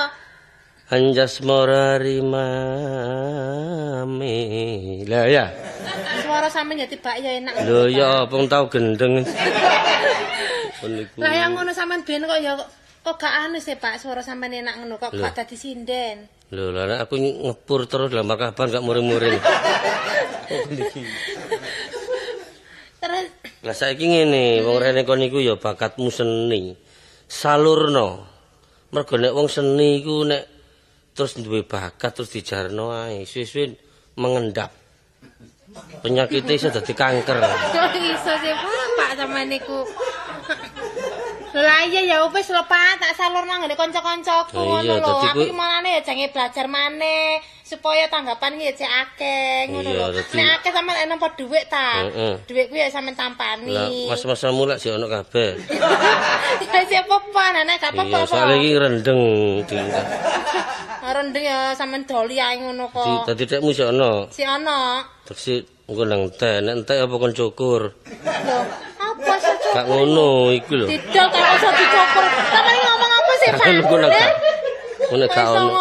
[0.92, 2.68] Anjas morari mame.
[5.08, 5.46] Lah ya.
[6.20, 7.54] Suara sampeyan ya tiba ya enak.
[7.64, 9.22] Lho ya apa tau gendeng.
[11.18, 12.58] Lah yang ngono sampean ben kok ya
[13.02, 16.26] kok gak anu sih Pak, suara sampean enak ngono kok gak dadi sinden.
[16.52, 19.40] Lho lah aku ngepur terus lamar kapan gak muring-muring.
[23.02, 23.26] Terus
[23.62, 26.74] Lah saiki ngene, wong rene kon iku ya bakatmu seni.
[27.30, 28.26] Salurno.
[28.90, 30.42] Mergo nek wong seni iku nek
[31.14, 33.78] terus duwe bakat terus dijarno ae, suwe-suwe
[34.18, 34.74] mengendap.
[36.02, 37.38] Penyakitnya iso dadi kanker.
[37.38, 39.78] kok iso sih Pak, Pak sampean niku.
[41.54, 45.04] Lah iya ya wis lho Pak, tak salur nang ngene kanca-kancaku ngono lho.
[45.14, 50.06] dadi Aku iki malane ya jange belajar maneh supaya tanggapan iki cek akeh ngono lho.
[50.12, 51.88] dadi- Nek akeh sampean enak apa dhuwit ta?
[52.02, 52.34] Heeh.
[52.42, 53.68] Dhuwit kuwi ya sampean tampani.
[53.70, 55.50] Lah mas-mas mulak sik ono kabeh.
[56.64, 58.16] Ya siapa apa, nenek gak apa-apa.
[58.16, 59.20] Iya, soalnya iki rendeng
[59.62, 59.76] di
[61.12, 63.28] Rendeng ya sampean doli ae ngono kok.
[63.28, 64.30] tadi tekmu sik ono.
[64.30, 65.04] Si ana.
[65.22, 67.92] Terus engko nang teh, nek entek apa kon cukur.
[67.92, 68.58] Lho,
[68.96, 69.56] apa sih?
[69.72, 70.86] Gak ngono iku lho.
[70.88, 72.24] Didol kok iso dicukur.
[72.52, 73.66] Sampeyan ngomong apa sih, Pak?
[73.72, 74.32] Ngono nang gak.
[75.08, 75.72] Ngono gak ono.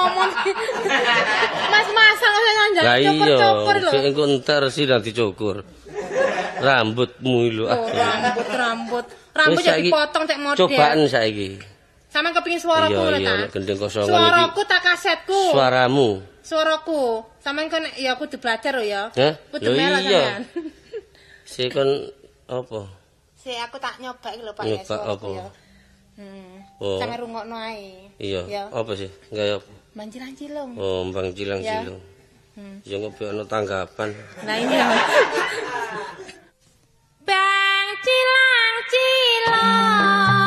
[2.31, 4.07] kok nyanjang Lah iya, cukur-cukur lho.
[4.07, 5.55] engko entar sih nanti cukur.
[6.61, 7.65] Rambutmu lho.
[7.67, 9.05] Oh, rambut rambut.
[9.31, 10.59] Rambut saiki dipotong cek model.
[10.59, 11.49] Cobaan saiki.
[12.11, 13.55] Suaraku Iya, ngono iya, ta?
[13.55, 14.19] gendeng kosongan iki.
[14.19, 15.41] Suaraku tak kasetku.
[15.55, 16.09] Suaramu.
[16.43, 17.01] Suaraku.
[17.39, 19.01] Sampeyan kan ya kudu belajar lho ya.
[19.15, 19.33] Hah?
[19.49, 20.23] Kudu melok iya.
[20.37, 20.41] sampeyan.
[21.47, 21.89] Si kon
[22.51, 23.00] apa?
[23.41, 25.37] Si aku tak nyoba iki lho Pak Nyoba ya suaraku apa?
[25.41, 25.47] ya.
[26.21, 26.61] Hmm.
[26.77, 27.01] Oh.
[27.01, 28.13] Sampe rungokno ae.
[28.21, 28.41] Iya.
[28.45, 28.63] Ya.
[28.69, 29.09] Apa sih?
[29.33, 29.71] Gaya apa?
[29.97, 30.77] Manjilan-cilung.
[30.77, 31.97] Oh, mbang cilang-cilang.
[32.53, 32.77] Hmm.
[32.85, 34.13] Ya ngopi ana tanggapan.
[34.45, 34.85] Nah iya.
[37.25, 40.40] Bang cilang cilong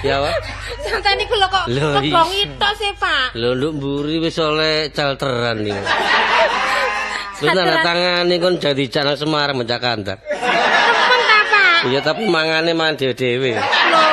[0.00, 0.34] Ya, Pak.
[0.82, 5.60] Sampeyan iku lho kok kebong is- itu sih Pak Lho nduk mburi wis oleh calteran
[5.60, 5.72] iki.
[7.34, 10.16] Wis tanda tangane kon jadi canang Semarang mencak kantor.
[10.22, 13.52] Temen ta Pak Iya tapi mangane man dhewe-dhewe.
[13.52, 14.04] Lho,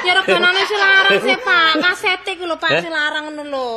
[0.00, 1.70] ya reganane silarang sih Pak.
[1.84, 2.80] Kaset iku lho Pak Eh?
[2.80, 3.68] silarang ngono lho.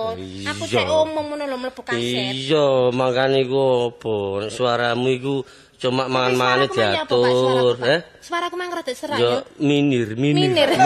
[0.45, 0.79] Aku Iya.
[0.79, 2.31] cek umum ngono lho mlebu kaset.
[2.37, 4.15] Iya, makane iku apa?
[4.47, 5.35] Suaramu iku
[5.83, 6.79] cuma mangan-mangane apa, Pak?
[6.95, 7.99] diatur, eh?
[8.17, 9.39] Suaraku mah rada serak Yo ya.
[9.59, 10.47] minir, minir.
[10.47, 10.69] Minir.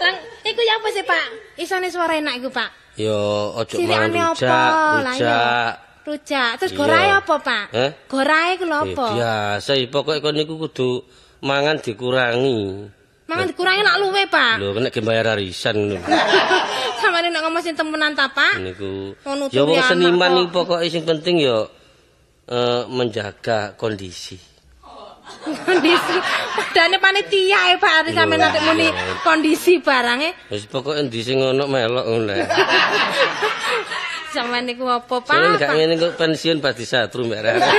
[0.00, 1.24] Lang, iku ya apa sih Pak?
[1.58, 2.70] Isone suara enak iku Pak.
[2.94, 3.18] Yo
[3.56, 4.70] ojo mangan rujak,
[5.02, 5.70] rujak.
[6.00, 6.50] Rujak.
[6.58, 7.64] Terus gorae apa Pak?
[7.72, 7.90] Eh?
[8.06, 9.06] Gorae lho Eh, apa?
[9.12, 11.02] biasa iki pokoke kon niku kudu
[11.42, 12.86] mangan dikurangi.
[13.26, 14.54] Mangan dikurangi nak luwe Pak.
[14.58, 16.06] Lho nek ge bayar arisan ngono.
[17.00, 18.58] Samane nek ngomong sing temenan ta Pak?
[18.58, 19.14] niku.
[19.50, 21.66] Ya wong seniman iki pokoke sing penting ya
[22.50, 24.34] eh, menjaga kondisi.
[25.40, 26.16] Kondisi.
[26.58, 28.90] Padane panitia e Pak Ari sampe nanti muni
[29.22, 30.30] kondisi barang e.
[30.50, 32.34] Wis pokoke endi sing ono melok ngono.
[34.34, 35.58] Sampeyan niku apa Pak?
[35.58, 37.66] gak ngene kok pensiun pas disatru mbak Rara.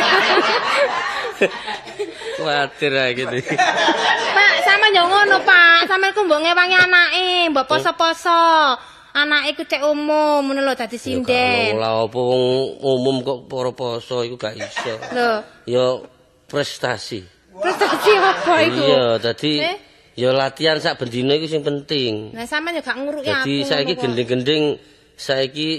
[2.40, 3.38] Kuatir ae gitu.
[4.36, 5.88] Pak, sama yo ngono, Pak.
[5.88, 8.76] Sampeyan ku mbok ngewangi anake, mbok poso-poso.
[9.12, 11.76] Anake ku cek umum ngono lho dadi sinden.
[11.76, 12.44] Lah apa wong
[12.80, 14.96] umum kok para poso iku gak iso.
[15.12, 15.32] Lho,
[15.68, 15.86] Ya
[16.48, 17.20] prestasi.
[17.52, 18.80] prestasi apa iku?
[18.80, 19.78] Iya, dadi Eh?
[20.16, 22.32] ya latihan sak bendina iku sing penting.
[22.32, 23.44] Lah sampeyan yo gak nguruki aku.
[23.44, 24.64] Dadi saiki gending-gending
[25.20, 25.70] saiki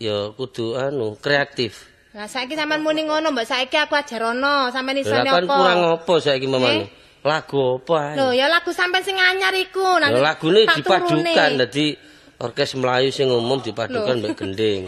[0.00, 1.84] ya kudu anu kreatif.
[2.16, 3.44] Lah saiki sampeyan muni ngono, Mbak.
[3.44, 5.52] Saiki aku ajarono, sampeyan iso Lah kan apa?
[5.52, 6.72] kurang apa saiki mamane?
[6.72, 6.86] Eh?
[7.20, 8.16] Lagu apa?
[8.16, 10.00] Lho, ya lagu sampeyan sing anyar iku.
[10.00, 12.07] Lah nanti lagune dipadukan dadi
[12.38, 14.86] orkes Melayu sing umum dipadukan mbek gending.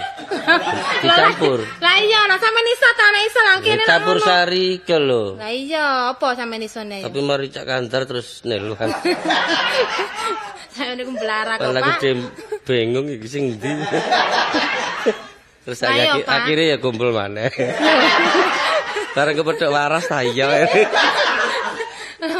[1.02, 1.58] Dicampur.
[1.82, 3.82] Lah iya, nah sampeyan iso ta nek iso lah kene.
[3.82, 4.26] Dicampur ngono.
[4.26, 5.24] sari ke lho.
[5.34, 7.02] Lah iya, apa sampeyan iso nek?
[7.02, 8.90] Tapi mari cak kantor terus neluhan.
[10.74, 11.82] Saya niku mblarak kok, Pak.
[11.98, 12.10] gede
[12.62, 13.74] bingung iki sing ndi.
[15.60, 17.52] Terus saya akhirnya ya kumpul maneh.
[19.12, 20.64] Bareng kepethuk waras ta iya.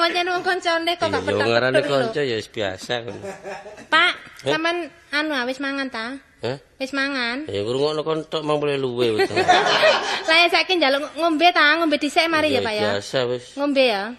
[0.01, 1.47] Pancen wong koncone kok gak Iya, petak.
[1.47, 2.95] ngarane kanca ya wis biasa.
[3.93, 4.57] Pak, Eh?
[4.57, 6.17] sampean anu ah, wis mangan ta?
[6.41, 6.57] Hah?
[6.81, 7.45] Wis mangan.
[7.53, 9.37] Ya ngrungokno kon tok mang boleh luwe betul.
[10.29, 12.97] Lah ya saiki njaluk ngombe ta, ngombe dhisik mari ya, Pak ya.
[12.97, 13.45] Biasa wis.
[13.61, 14.17] Ngombe ya.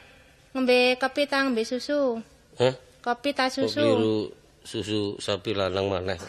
[0.53, 2.21] Ngombe kopi ta, ngombe susu.
[2.61, 2.77] Hah?
[3.01, 3.81] Kopi ta susu.
[3.81, 4.29] biru
[4.61, 6.13] susu sapi lanang maneh.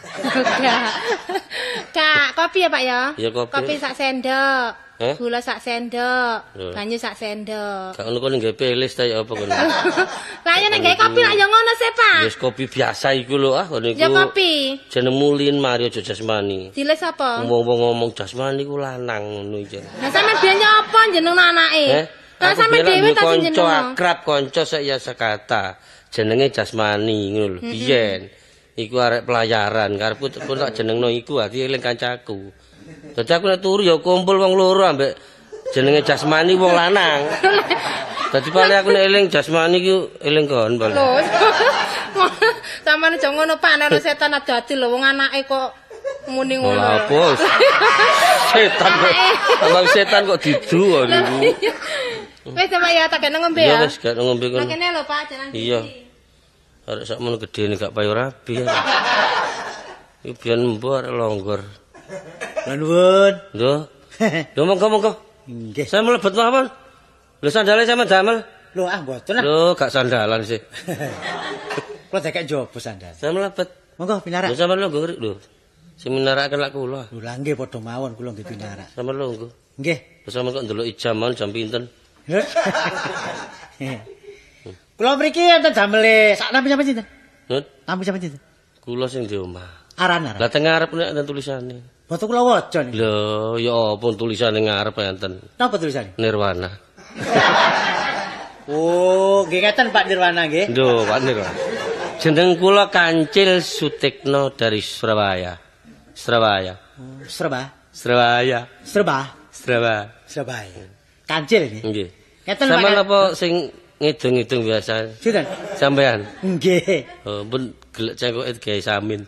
[1.93, 3.01] Kak, kopi ya Pak ya?
[3.21, 3.53] Ya, kopi.
[3.53, 4.82] Kopi sak sendok.
[5.01, 5.17] Eh?
[5.17, 6.53] Gula sak sendok.
[6.53, 6.69] Loh.
[6.69, 7.97] Banyu sak sendok.
[7.97, 9.49] Gak ngono kok nggawe pelis ta ya apa kono.
[10.45, 12.19] Lah ya nek gawe kopi lah ya ngono sih, Pak.
[12.29, 13.97] Wis kopi biasa iku lho ah kono iku.
[13.97, 14.77] Ya kopi.
[14.93, 16.69] Jeneng Mulin Mario jasmani.
[16.77, 17.41] Diles apa?
[17.41, 19.81] Wong-wong ngomong jasmani ku lanang ngono iki.
[19.81, 21.85] Lah sampe biyen apa jeneng anake?
[21.89, 22.05] Eh?
[22.37, 23.65] Lah Aku sampe biyen dhewe ta sing kanca
[23.97, 25.81] akrab, kanca saya sekata.
[26.13, 27.61] Jenenge jasmani ngono lho.
[27.65, 28.29] Biyen
[28.77, 32.53] iku arek pelayaran karepku pun tak jenengno iku ati eling kancaku.
[33.13, 35.13] Dadi aku nek turu ya kumpul wong loro ambek
[35.69, 37.29] jenenge jasmani wong lanang.
[38.33, 40.97] Dadi paling aku nek eling jasmani ku eling kon paling.
[40.97, 41.21] Lho.
[42.85, 45.69] Samane aja ngono Pak, ana setan dadi lho wong anake kok
[46.33, 46.73] muni ngono.
[46.73, 47.21] Ora apa.
[48.53, 49.13] Setan kok.
[49.61, 51.37] Abang setan kok didu niku.
[52.53, 53.85] Wis Pak ya tak kene ngombe ya.
[53.85, 54.65] wis gak ngombe kon.
[54.65, 55.79] kene lho Pak, jalan Iya.
[56.89, 58.59] Arek sakmono gedene gak payu rabi.
[60.25, 61.61] Iki biyen mbok longgor.
[62.67, 63.33] Lah nuwun.
[63.59, 63.73] Lho.
[64.55, 65.11] Lho monggo monggo.
[65.49, 65.85] Nggih.
[65.87, 66.65] Saya mlebet mawon.
[67.43, 68.43] Lho sandale sama damel.
[68.73, 69.43] Lho ah mboten ah.
[69.43, 70.59] Lho gak sandalan sih.
[72.09, 73.11] Kula dekek njobo sandal.
[73.17, 73.67] Saya mlebet.
[73.99, 74.49] Monggo pinarak.
[74.53, 75.33] Lho sampean longgo rek lho.
[75.99, 77.01] Seminaraken lak kula.
[77.11, 78.87] Lho lah nggih padha mawon kula nggih pinarak.
[78.95, 79.47] Sampean longgo.
[79.81, 79.97] Nggih.
[80.23, 81.83] Lho sampean kok ndelok jam mawon jam pinten?
[84.93, 87.05] Kula mriki enten damele sak nampi sampeyan sinten?
[87.49, 88.41] Nun, Nampi sampeyan sinten?
[88.79, 89.67] kula sing di omah.
[89.99, 90.39] Aran-aran.
[90.39, 91.77] Lah teng ngarep nek enten tulisane.
[92.13, 93.01] Foto kula waca niki.
[93.01, 96.13] Lho, ya apa tulisane ngarep enten Napa tulisane?
[96.21, 96.69] Nirwana.
[98.63, 100.71] Oh, nggih ngeten Pak Nirwana nggih.
[100.71, 101.51] Lho, Pak Nirwana.
[102.21, 105.57] Jeneng kula Kancil Sutikno dari Surabaya.
[106.15, 106.71] Surabaya.
[106.95, 107.67] Oh, Serba.
[107.91, 108.63] Surabaya.
[108.87, 109.35] Serba.
[109.51, 110.05] Surabaya.
[110.23, 110.85] Surabaya.
[111.27, 111.79] Kancil ini.
[111.83, 112.07] Nggih.
[112.47, 113.03] Ngeten Sampeyan Pak.
[113.03, 113.53] apa sing
[113.99, 114.93] ngidung-ngidung biasa?
[115.19, 115.45] Sinten?
[115.75, 116.23] Sampean.
[116.39, 117.03] Nggih.
[117.27, 119.27] Oh, pun gelek cengkoke gawe samin.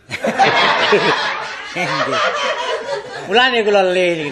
[1.76, 2.65] Nggih.
[3.28, 4.30] Mulane kula le.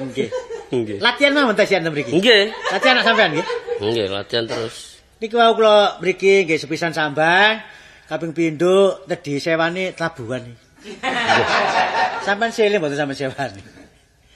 [0.00, 0.28] Nggih.
[0.70, 0.98] Nggih.
[1.02, 2.14] Latihan mawon ta sian mriki.
[2.14, 2.54] Nggih.
[2.72, 3.46] Latihan anak sampean nggih.
[3.80, 5.02] Nggih, latihan terus.
[5.20, 7.60] Niki wau kula mriki nggih sepisan sambang,
[8.08, 10.64] kaping pindho tedhi sewani tabuhan iki.
[12.24, 13.62] Sampeyan sile mboten sampeyan sewani.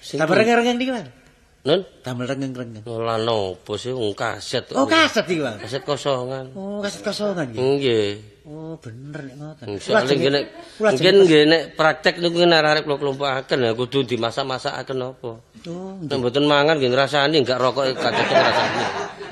[0.05, 1.24] Damel rengeng-rengeng niki, Pak.
[1.65, 2.85] Nun, Damel rengeng-rengeng.
[2.85, 4.69] ngolah nopo sih wong kaset.
[4.77, 5.65] Oh, kaset iki, Pak.
[5.65, 6.53] Kaset kosongan.
[6.53, 7.57] Oh, kaset kosongan iki.
[7.57, 8.09] Nggih.
[8.45, 9.67] Oh, bener nek ngoten.
[9.81, 10.45] Soale nggih nek
[10.77, 15.31] mungkin nggih nek praktek niku arek kula kelompokaken ya kudu dimasak-masakaken apa.
[15.65, 18.83] Oh, Nek mboten mangan nggih ngrasani enggak rokok cocok ngrasani.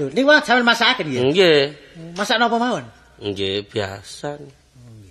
[0.01, 1.23] lho niku Pak, sampeyan masakaken nggih.
[1.29, 1.61] Nggih.
[2.17, 2.85] Masak napa mawon?
[3.21, 4.41] Nggih, biasa.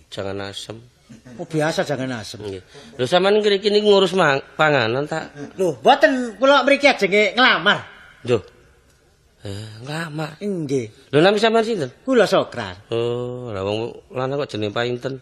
[0.09, 0.82] Jangan asem.
[1.39, 2.43] Oh, biasa jangan asem.
[2.43, 2.62] Nggih.
[2.99, 4.14] Lho sampean ngriki niku ngurus
[4.59, 5.32] panganan tak?
[5.57, 7.80] Lho, mboten kula mriki ajenge nglamar.
[8.28, 8.39] Lho.
[9.41, 10.38] Eh, ngamar.
[10.38, 11.09] Nggih.
[11.09, 11.89] Lho nami sampean sinten?
[12.05, 12.93] Kula Sokran.
[12.93, 15.18] Oh, lah wong lanang kok jenenge Painten.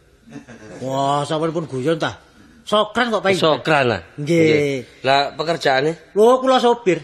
[0.84, 2.20] Wah, sampeyan pun guyon ta.
[2.68, 3.40] Sokran kok paling.
[3.40, 4.02] Sokran lah.
[4.20, 5.06] Nggih.
[5.08, 7.00] Lah pekerjaane Lho, kula sopir.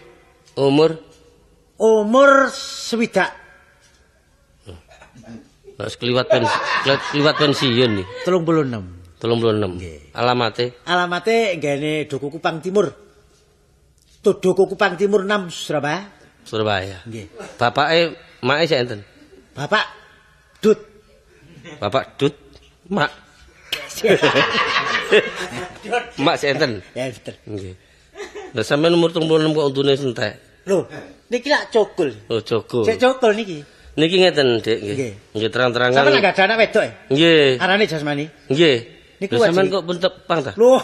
[0.56, 0.96] umur
[1.76, 3.36] Umur swidak
[5.76, 6.56] Lah sekliwat pensi,
[6.88, 8.08] sekliwat pensiun nih.
[8.24, 9.20] 36.
[9.20, 10.16] 36.
[10.16, 12.88] Alamate Alamate nggene Duku Kupang Timur.
[14.24, 16.08] Duku Kupang Timur 6 Surabaya.
[16.48, 17.04] Surabaya.
[17.04, 17.28] Nggih.
[17.60, 18.16] Bapake
[18.46, 19.02] make sik enten.
[19.52, 19.86] Bapak
[20.64, 20.80] Dut.
[21.82, 22.36] Bapak Dut
[22.88, 23.12] mak.
[26.26, 26.80] mak sik enten.
[26.96, 27.36] Ya betul.
[27.50, 27.74] Nggih.
[28.56, 30.34] Lah sampean umur 36 kok untune entek.
[30.66, 30.88] Lho,
[31.30, 32.10] niki lak cokul.
[32.32, 32.88] Oh, Joko.
[32.88, 33.60] Cek cokul niki.
[33.96, 34.98] Niki ngeten, Dik, nggih.
[35.32, 35.50] Nggih.
[35.52, 35.96] Terang-terangan.
[35.96, 36.84] Sampeyan enggak ada anak wedok?
[37.16, 37.48] Nggih.
[37.64, 38.26] Arane jasmani.
[38.52, 38.78] Nggih.
[39.16, 40.52] Niku Lho sampean kok pun tepang ta?
[40.60, 40.76] Lho,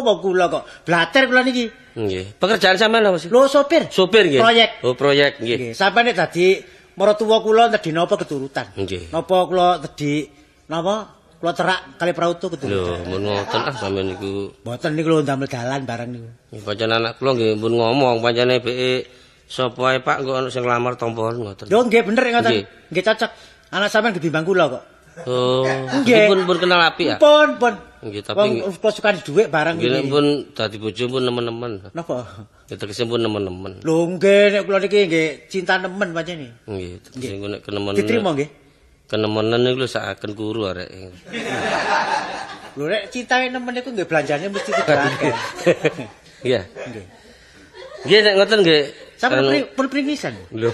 [0.00, 0.64] mau kula kok.
[0.88, 1.68] Blater kula niki.
[2.00, 2.40] Nggih.
[2.40, 3.28] Pekerjaan sampean apa sih?
[3.28, 3.92] Lho sopir.
[3.92, 4.40] Sopir nggih.
[4.40, 4.70] Proyek.
[4.88, 5.56] Oh, proyek nggih.
[5.60, 6.56] Nggih, sampeyan nek dadi
[6.96, 8.72] maratuwa kula tedhi napa keturutan.
[8.72, 9.12] Nggih.
[9.12, 10.24] Napa kula tedhi
[10.72, 13.04] napa kula terak kali prauto Lho, keturutan.
[13.04, 14.48] mun ngoten ah sampean niku.
[14.64, 16.28] Mboten niku lho ndamel dalan bareng niku.
[16.64, 19.04] Pancen anak kula nggih pun ngomong pancene beke
[19.50, 21.66] sapa ae Pak kok ana sing nglamar tompon ngoten.
[21.66, 22.50] Yo nggih bener ngoten.
[22.54, 22.64] Nggih.
[22.88, 23.30] Nggih cocok.
[23.70, 24.82] Anak sampean gebimbang kula kok.
[25.26, 25.66] Oh,
[26.00, 26.30] Nggih.
[26.30, 27.16] pun pun kenal api ya.
[27.18, 27.74] Pun pun.
[28.00, 30.08] Nggih, tapi Wong nggih- kula suka dhuwit Nggih nek iki.
[30.08, 30.24] pun
[30.54, 31.72] dadi bojo pun nemen-nemen.
[31.92, 32.24] Napa?
[32.70, 33.82] Ya tegese pun nemen-nemen.
[33.82, 37.92] Lho nggih nek kula niki nggih cinta nemen pancen Nggih, tegese engko nek kenemen.
[37.92, 38.48] Diterima nggih.
[39.10, 40.88] Kenemenan niku lho sakaken kuru arek.
[42.78, 45.34] Lho nek cintae nemen niku nggih belanjane mesti akeh.
[46.46, 46.62] Iya.
[46.64, 47.04] Nggih.
[48.06, 48.82] Nggih nek ngoten nggih.
[49.20, 50.32] Anu- pri- pun pringisan.
[50.50, 50.72] Lho.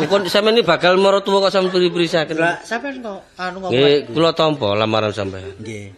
[0.00, 2.34] Kok sampean ini bakal mara tuwa kok sampean pri-prisaken.
[2.34, 3.76] Lah sampeyan kok anu ngomong.
[3.76, 5.44] Nggih, kula tampa lamaran sampean.
[5.60, 5.92] Nggih.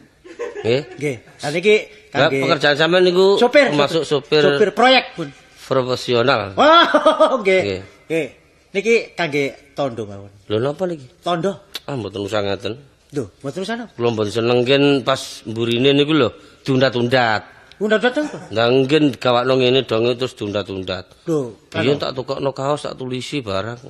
[0.61, 0.81] Nggih.
[0.99, 1.16] Nggih.
[1.39, 1.75] Lah niki
[2.11, 3.71] kangge pekerjaan sampean niku sopir.
[3.71, 5.29] termasuk sopir, Sopir proyek pun.
[5.64, 6.59] profesional.
[6.59, 7.61] Oh, nggih.
[7.62, 7.81] Nggih.
[8.09, 8.27] Nggih.
[8.71, 10.31] Niki kangge tondo mawon.
[10.47, 11.07] Lho napa niki?
[11.23, 11.55] Tondo.
[11.87, 12.75] Ah mboten usah ngaten.
[13.11, 13.91] Lho, mboten usah napa?
[13.95, 14.59] Kula mboten seneng
[15.03, 16.29] pas mburine niku lho
[16.66, 17.60] tundat-tundat.
[17.81, 18.12] Apa?
[18.53, 21.24] Lah ngen gawakno ngene donge terus tundat-tundat.
[21.24, 23.81] Lho, Biyen tak tukokno kaos tak tulisi barang.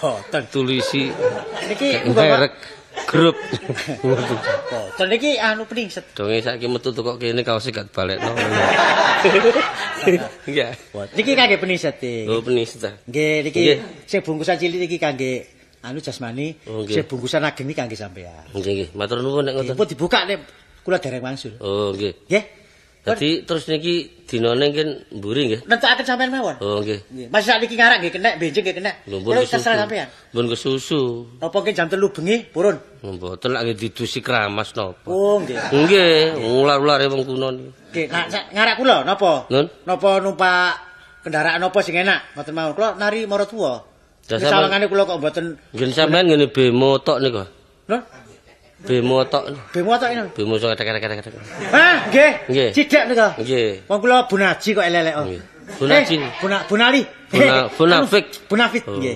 [0.00, 0.42] boten.
[0.48, 1.12] tulisi
[1.68, 2.52] Niki merek
[3.04, 3.36] grup.
[4.00, 6.16] boten niki anu peningset.
[6.16, 8.32] Donge saiki metu tukok kene kaose gak balekno.
[10.48, 10.72] Iya.
[10.96, 11.14] Boten.
[11.20, 12.00] Niki kangge peningset.
[12.32, 12.96] Oh penista.
[13.08, 13.60] Nggih niki
[14.08, 15.44] sing bungkusan cilik niki kangge
[15.80, 18.44] anu jasmani, Oh, sing bungkusan ageng niki kangge sampean.
[18.56, 19.76] Nggih nggih, matur nuwun nek ngoten.
[19.76, 20.40] Pun dibuka nek
[20.84, 21.56] kula dereng wangsul.
[21.60, 22.14] Oh nggih.
[22.28, 22.44] Nggih.
[23.00, 25.60] Dadi terus niki dinane kan mburi nggih.
[25.64, 26.60] Nentukaken sampean mawon.
[26.60, 27.00] Oh nggih.
[27.08, 27.26] Nggih.
[27.32, 28.94] Mas sakniki ngarang nggih kenek, benjing nggih kenek.
[29.08, 29.52] Kesusu.
[29.56, 30.08] terserah sampean.
[30.36, 31.00] Pun kesusu.
[31.40, 32.76] Apa ki jam 3 bengi purun?
[33.00, 35.08] Mboten lak nggih didusi kramas napa.
[35.08, 35.56] Oh nggih.
[35.56, 37.70] Nggih, ular-ulare wong kuno niku.
[37.96, 38.06] Nggih,
[38.52, 39.48] ngarak kula napa?
[39.48, 39.66] Nun?
[39.88, 40.76] Napa numpak
[41.24, 42.36] kendaraan napa sing enak?
[42.36, 42.72] Mboten mawon.
[42.76, 43.24] Kula nari
[44.44, 47.48] sampean- Sawangane kula kok mboten Nggih sampean ngene bemo tok niku.
[47.88, 48.00] Nun?
[48.80, 49.44] Bemo tok.
[49.76, 50.22] Bemo tok ini.
[50.32, 51.36] Bemo sing kadek-kadek.
[51.68, 52.32] Hah, nggih.
[52.48, 52.70] Nggih.
[52.72, 53.28] Cidak nika.
[53.36, 53.84] Nggih.
[53.84, 55.14] Wong kula bunaji kok elek-elek.
[55.20, 55.24] oh.
[55.28, 55.42] Nggih.
[55.78, 56.14] Bunaji.
[56.16, 57.02] Eh, buna bunali.
[57.30, 58.24] Buna- bunafik.
[58.48, 59.14] Bunafik, nggih.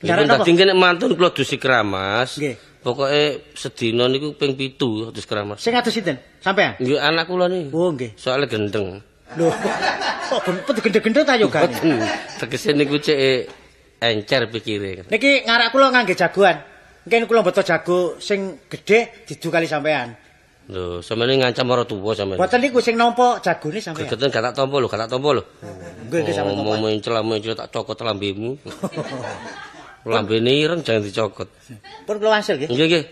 [0.00, 0.40] Nggih, apa?
[0.40, 2.38] dadi kene mantun kula dusi kramas.
[2.38, 2.54] Nggih.
[2.80, 5.60] Pokoke sedina niku ping 7 dus kramas.
[5.60, 6.16] Sing atus sinten?
[6.40, 6.80] Sampean?
[6.80, 7.74] Nggih anak kula niku.
[7.76, 8.16] Oh, nggih.
[8.16, 9.02] Soale gendeng.
[9.36, 9.50] Lho.
[10.30, 11.66] Kok ben pun gendeng-gendeng ta yoga.
[11.66, 12.00] Boten.
[12.40, 13.18] Tegese niku cek
[14.00, 15.04] encer pikire.
[15.12, 16.56] Niki ngarak kula ngangge jagoan.
[17.10, 20.14] Mungkin kula mboten jago sing gedhe didu kali sampean.
[20.70, 22.38] Lho, sampeyan ngancam ora tuwa sampeyan.
[22.38, 24.06] Mboten niku sing nampa jagone sampean.
[24.06, 25.42] Gegeten gak tak tampa lho, gak tak tampa lho.
[26.06, 26.62] Nggih nggih sampean.
[26.62, 28.54] Mau mencel mencel tak cokot lambemu.
[30.14, 31.50] Lambene ireng jangan dicokot.
[32.06, 32.70] Pun kula wangsul nggih.
[32.70, 33.04] Nggih nggih.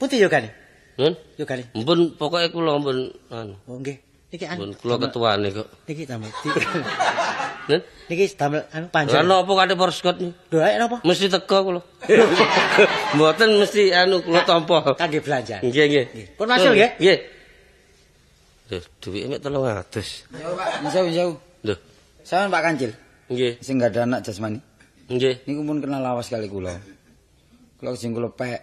[0.00, 0.48] Pundi yogane?
[0.96, 1.68] Nun, Yogane.
[1.76, 3.60] Mpun pokoke kula mpun anu.
[3.68, 4.00] Oh nggih.
[4.32, 4.72] Niki anu.
[4.72, 5.68] Mpun kula ketuane kok.
[5.84, 6.32] Niki damel.
[7.68, 9.44] Nun, Niki damel anu Lah panjenengan.
[9.44, 10.32] napa kate porskot ni?
[10.48, 11.04] Lho ae napa?
[11.04, 11.80] Mesti teko kula.
[13.14, 14.82] Mboten mesti anu kula tampa.
[14.98, 15.62] Kangge belanja.
[15.62, 16.06] Nggih nggih.
[16.34, 16.90] Pun masuk, nggih?
[16.98, 17.18] Nggih.
[18.72, 20.32] Lho, duwike mek 300.
[20.40, 21.34] Jauh Pak, jauh jauh.
[21.62, 21.74] Lho,
[22.24, 22.90] Sampeyan Pak Kancil,
[23.28, 23.52] nggih.
[23.60, 24.58] sing gak ada anak jasmani.
[25.12, 25.44] Nggih.
[25.44, 26.74] Niku pun kenal lawas kali kula.
[27.76, 28.60] Kula sing kula pek.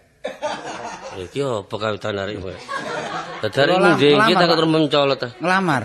[1.12, 2.56] Iki apa kawitan arek kowe?
[3.46, 4.58] Dadare Kula ndi iki ngelamar, tak Pak.
[4.58, 5.30] terus mencolot ta.
[5.38, 5.84] Ngelamar.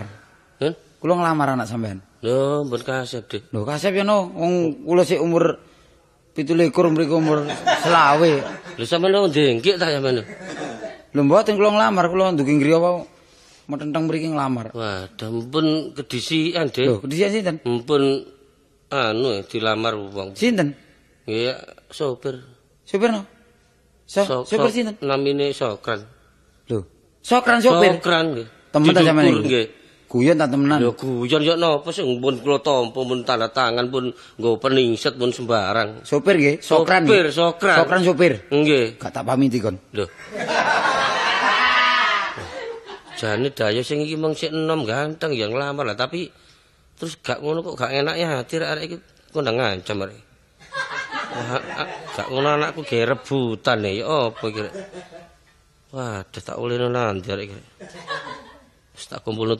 [0.63, 0.75] Nun?
[0.97, 1.99] Kula ngelamar anak sampean.
[2.25, 3.43] Lho, mbon kasep, Dik.
[3.53, 5.61] Lho kasep ya no, wong kula sik umur
[6.33, 7.45] 17 mriku umur
[7.85, 8.33] selawe.
[8.77, 10.25] Lho sampeyan lho ndengkik ta sampeyan?
[11.15, 13.05] Lho mboten kula ngelamar, kula ndugi griya wae.
[13.67, 14.71] Metenteng mriki ngelamar.
[14.71, 15.67] Waduh, mpun
[15.97, 17.03] kedisian, Lho, Dik.
[17.03, 17.57] kedisian sinten?
[17.67, 18.23] Mpun
[18.95, 20.39] anu dilamar wong.
[20.39, 20.79] Sinten?
[21.27, 21.57] Nggih,
[21.91, 22.47] sopir.
[22.87, 23.27] Sopir no?
[24.07, 24.95] So, So- sopir so- sinten?
[25.03, 26.07] Namine Sokran.
[26.71, 26.87] Lho,
[27.27, 27.99] Sokran sopir.
[27.99, 28.47] Sokran nggih.
[28.71, 29.43] Temen ta Didukur, iki?
[29.51, 29.67] nggih.
[30.07, 30.79] Guyon ta temenan?
[30.79, 35.35] Lho guyon yo napa sing pun kula tampa pun tanda tangan pun nggo peningset pun
[35.35, 36.07] sembarang.
[36.07, 37.03] Sopir nggih, Sokran.
[37.11, 37.27] Sopir.
[37.35, 37.77] Sokran.
[37.83, 38.33] Sokran sopir.
[38.55, 39.03] Nggih.
[39.03, 39.75] Gak tak pamiti kon.
[39.91, 40.07] Lho.
[43.19, 46.29] Jane dayo sing iki mung sik enom ganteng ya nglamar lah tapi
[47.01, 48.97] terus gak ngono kok gak enak ya hati arek iki
[49.35, 50.21] kondang ngancam arek.
[51.35, 54.75] Wah, a- gak ngono anakku ge rebutan ya apa iki rek.
[55.91, 57.59] Waduh tak oleh nanti arek iki.
[58.97, 58.99] Rek.
[58.99, 59.57] Wis tak kumpulno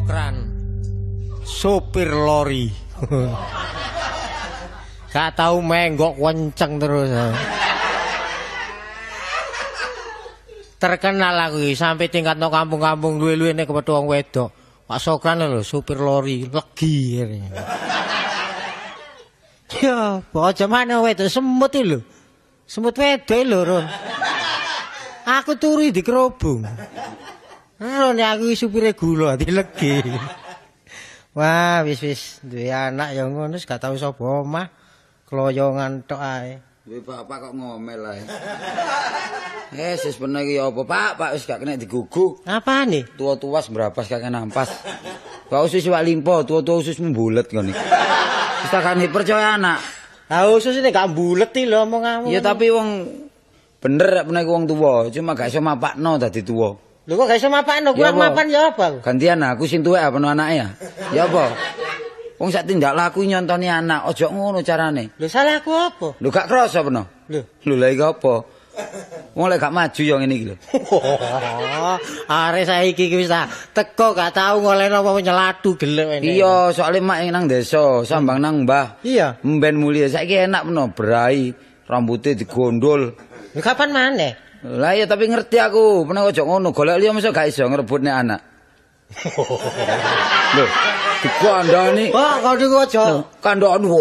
[0.00, 0.36] Sokran
[1.44, 2.72] sopir lori
[5.12, 7.12] gak tahu menggok kenceng terus
[10.80, 14.48] terkenal aku iki, sampai tingkat no kampung-kampung luwe-luwe nek kepethuk wong wedok
[14.88, 17.20] Pak Sokran lho sopir lori legi
[19.84, 22.00] Ya, bocah mana wedok semut lho.
[22.64, 23.84] Semut wedok lho.
[25.28, 26.64] Aku turu di kerobong.
[27.80, 30.04] Ron aku iki supire gula dilegi.
[31.32, 34.68] Wah, wis wis duwe anak ya ngono wis gak tau sapa omah.
[35.24, 36.60] Kloyongan tok ae.
[36.84, 38.22] Duwe bapak kok ngomel ae.
[39.70, 41.10] Eh, sis bener iki apa, Pak?
[41.14, 42.42] Pak wis gak kena digugu.
[42.42, 43.06] Apa nih?
[43.14, 44.66] Tua-tua wis mbrapas gak kena ampas.
[45.46, 47.70] Kok usus wak limpo, tua-tua usus membulet ngono.
[47.70, 49.78] Wis takani percaya anak.
[50.26, 52.34] Lah usus ini gak buleti lho omonganmu.
[52.34, 53.06] Ya tapi wong
[53.78, 56.89] bener rek pernah wong tuwa, cuma gak iso mapakno dadi tuwa.
[57.10, 58.26] Lho kok gak iso mapakno, kurang Ya, apa?
[58.30, 58.86] mapan ya apa?
[59.02, 60.66] Gantian aku sing tuwek apa anake ya?
[61.10, 61.50] Ya apa?
[62.38, 65.10] Wong sak tindak laku nyontoni anak, ojo ngono carane.
[65.18, 66.14] Lho salah aku apa?
[66.22, 67.26] Lho gak krasa peno?
[67.26, 67.42] Lho.
[67.66, 68.34] Lho lha iki apa?
[69.34, 70.56] Wong lek gak maju ya ngene iki lho.
[72.30, 73.34] Are saiki ki wis
[73.74, 76.38] teko gak tau ngolehno apa nyelatu gelek ini.
[76.38, 79.02] Iya, soalnya mak nang desa, sambang nang mbah.
[79.02, 79.42] Iya.
[79.42, 81.50] Mben mulia saiki enak peno berai,
[81.90, 83.18] rambutnya digondol.
[83.58, 84.49] Kapan maneh?
[84.60, 88.40] Lah ya tapi ngerti aku, pernah ojo ngono, golek liya mesti gak iso ngrebutne anak.
[90.56, 90.64] Lho,
[91.24, 92.12] dikandani.
[92.12, 93.24] Wah, kau niku aja.
[93.40, 93.86] Kandhane.
[93.88, 93.98] wo.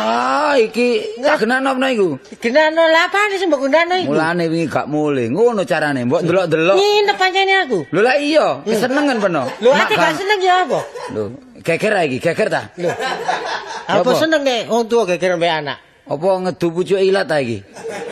[0.00, 2.08] Ah, iki gak genano peno iku.
[2.40, 4.16] Genano lah apa sih mbok gunane iku?
[4.16, 5.28] Mulane wingi gak mulih.
[5.28, 6.80] Ngono carane, mbok delok-delok.
[6.80, 7.78] Nginep pancene aku.
[7.92, 9.44] Lho lah iya, kesenengan peno.
[9.60, 10.80] Lho ate gak seneng ya apa?
[11.12, 11.22] Lho,
[11.60, 12.62] geger iki, geger ta?
[12.80, 12.88] Lho.
[12.88, 14.08] Apa?
[14.08, 15.78] Apa seneng nek wong tuwa geger mbek anak?
[16.08, 17.60] Apa ngedu pucuk ilat ta iki?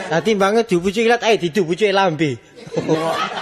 [0.09, 2.41] Lah timbange dibuci ilat ae didu buci lambe.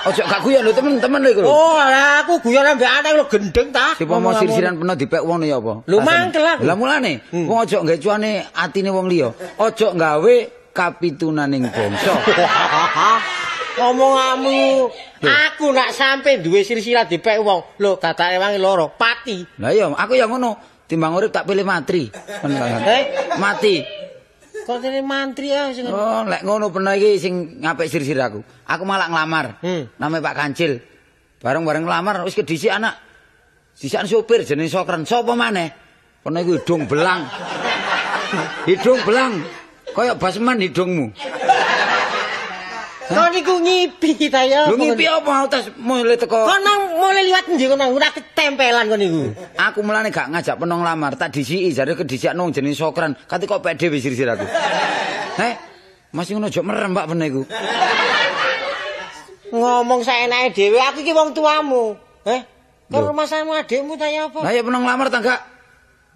[0.06, 1.42] Ojo gak guyon lho temen-temen lho iku.
[1.46, 3.94] Oh, lah aku guyon ambek anak lho gendeng ta.
[3.94, 5.86] Si pomo sirsiran peno dipek wong ya apa?
[5.86, 6.10] Lho, Rasane.
[6.10, 6.62] mangkel aku.
[6.66, 9.30] Lah mulane wong ojo nggae cuane atine wong liya.
[9.62, 10.34] Ojo nggawe
[10.74, 12.12] kapitunaning bangsa.
[13.76, 14.88] Ngomonganmu
[15.20, 17.78] aku nak sampe duwe silsilah dipek wong.
[17.78, 19.44] Lho, katake wangi loro, pati.
[19.60, 20.74] Lah iya, aku ya ngono.
[20.86, 22.06] Timbang urip tak pilih matri.
[22.14, 23.02] Eh?
[23.42, 23.82] Mati.
[24.66, 28.42] Kok dene mantri ya sing Oh, lek ngono pernah iki sing ngapik sirsir aku.
[28.66, 29.62] Aku malah nglamar.
[29.62, 29.86] Hmm.
[30.02, 30.82] Namanya Pak Kancil.
[31.38, 32.98] Bareng-bareng nglamar wis kedisi anak.
[33.78, 35.06] Disikan sopir jenenge Sokren.
[35.06, 35.70] Sopo maneh?
[36.18, 37.30] Pernah iku hidung belang.
[38.68, 39.46] hidung belang.
[39.94, 41.14] Kayak basman hidungmu.
[43.06, 44.66] Kok niku ngipi ta ya?
[44.66, 46.42] Lu ngipi apa utas mulai teko?
[46.42, 49.22] Kok nang mulai liwat ndi nang ora ketempelan kok niku.
[49.54, 53.14] Aku mulane gak ngajak penong lamar, tak disiki jare kedisiak nang jenenge Sokren.
[53.30, 54.42] Kate kok pede wis sirsir aku.
[55.40, 55.54] Heh,
[56.10, 57.42] masih ngono jok merem Pak bener iku.
[59.54, 61.94] Ngomong saenake dhewe aku iki wong tuamu.
[62.26, 62.42] Eh?
[62.90, 64.42] Kok rumah sama adikmu ta ya apa?
[64.42, 65.22] Lah ya penong lamar ta?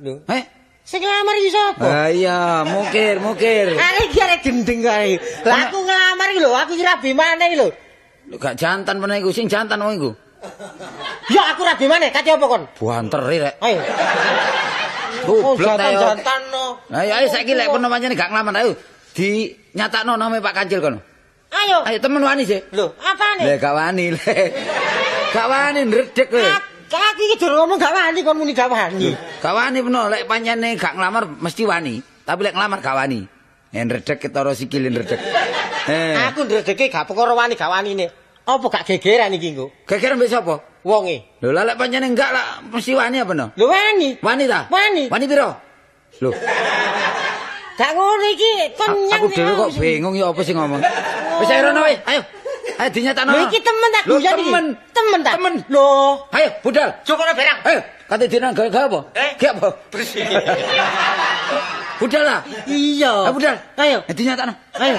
[0.02, 0.22] Lho.
[0.26, 0.59] Heh.
[0.84, 1.84] Sing ngelamar iki sapa?
[1.86, 3.78] Lah iya, mukir, mukir.
[3.78, 5.20] Are iki arek gendeng kae.
[5.46, 7.68] Lah aku ngelamar iki lho, aku iki rabi maneh iki lho.
[8.30, 10.10] Lu gak jantan bener iku, sing jantan wong iku.
[11.30, 12.66] Ya aku rabi maneh, kate apa kon?
[12.74, 13.54] Buanteri rek.
[13.62, 13.80] Ayo.
[15.28, 16.00] Oh, Goblok ta yo.
[16.00, 16.64] jantan-jantan no.
[16.88, 18.72] Lah ya saiki lek peno pancene gak nglamar ayo.
[19.12, 20.98] Di nyatakno name Pak Kancil kono.
[21.50, 21.82] Ayo.
[21.86, 22.62] Ayo temen wani sih.
[22.72, 23.42] Lho, apane?
[23.46, 24.34] Lah gak wani le.
[25.34, 26.50] Gak wani ndredeg kowe.
[26.90, 29.14] Ak- Aku iki durung ngomong gak wani kon muni gak wani.
[29.38, 33.20] Gak wani peno lek pancene gak nglamar mesti wani, tapi lek nglamar gak wani.
[33.70, 35.18] Yen redeg ketara sikil redeg.
[35.86, 38.10] Eh, Aku ndredege gak perkara wani gak wanine.
[38.42, 39.70] Apa gak gegeran iki engko?
[39.86, 40.58] geger mbek sapa?
[40.82, 41.22] Wonge.
[41.38, 43.46] Lho lek pancene enggak lah mesti wani apa no?
[43.54, 44.18] Lho wani.
[44.18, 44.66] Wani ta?
[44.66, 45.06] Wani.
[45.06, 45.54] Wani piro?
[46.18, 46.30] Lho,
[47.78, 49.24] Gak ngono iki kon nyang.
[49.24, 50.82] aku dhewe kok bingung ya apa sing ngomong.
[51.40, 52.20] Wis ayo rono wis, ayo.
[52.78, 53.30] Ayo dinyatakno.
[53.32, 54.30] Lho iki temen tak guyon iki.
[54.46, 54.66] Temen.
[54.94, 55.34] Temen tak?
[55.40, 55.54] Temen.
[55.66, 55.86] Lho.
[56.30, 56.88] Ayo, budal.
[57.02, 57.58] Cukup berang.
[57.66, 59.00] Ayo, kate dina gawe gawe apa?
[59.18, 59.30] Eh?
[59.50, 59.68] Apa?
[59.90, 60.22] Bersih.
[62.00, 62.40] Budal lah.
[62.70, 63.12] Iya.
[63.28, 63.56] Ayo budal.
[63.76, 63.98] Ayo.
[64.06, 64.54] Eh dinyatakno.
[64.78, 64.98] Ayo.